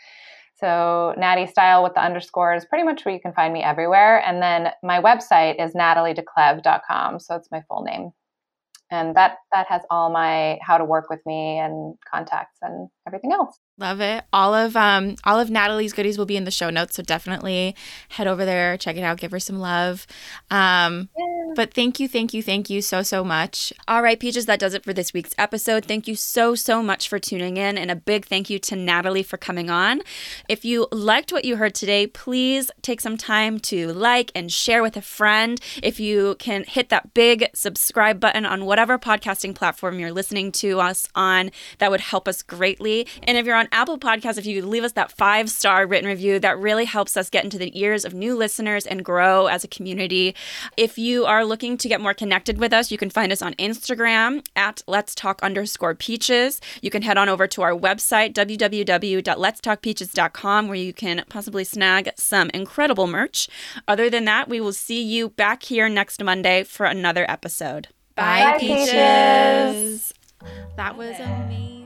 [0.63, 4.25] So Natty Style with the underscore is pretty much where you can find me everywhere.
[4.25, 7.19] And then my website is nataliedeclev.com.
[7.19, 8.11] So it's my full name.
[8.89, 13.31] And that that has all my how to work with me and contacts and everything
[13.33, 13.59] else.
[13.77, 14.23] Love it.
[14.31, 17.75] All of um all of Natalie's goodies will be in the show notes, so definitely
[18.09, 20.05] head over there, check it out, give her some love.
[20.51, 21.53] Um yeah.
[21.55, 23.73] but thank you, thank you, thank you so so much.
[23.87, 25.85] All right, Peaches, that does it for this week's episode.
[25.85, 29.23] Thank you so so much for tuning in and a big thank you to Natalie
[29.23, 30.01] for coming on.
[30.47, 34.83] If you liked what you heard today, please take some time to like and share
[34.83, 35.59] with a friend.
[35.81, 40.79] If you can hit that big subscribe button on whatever podcasting platform you're listening to
[40.79, 41.49] us on,
[41.79, 42.92] that would help us greatly.
[43.23, 46.39] And if you're on Apple Podcasts, if you leave us that five star written review,
[46.39, 49.67] that really helps us get into the ears of new listeners and grow as a
[49.67, 50.35] community.
[50.77, 53.53] If you are looking to get more connected with us, you can find us on
[53.55, 56.59] Instagram at Let's Talk underscore Peaches.
[56.81, 62.49] You can head on over to our website, www.letstalkpeaches.com, where you can possibly snag some
[62.53, 63.47] incredible merch.
[63.87, 67.87] Other than that, we will see you back here next Monday for another episode.
[68.15, 68.89] Bye, Bye Peaches.
[68.89, 70.13] Peaches.
[70.75, 71.82] That was amazing.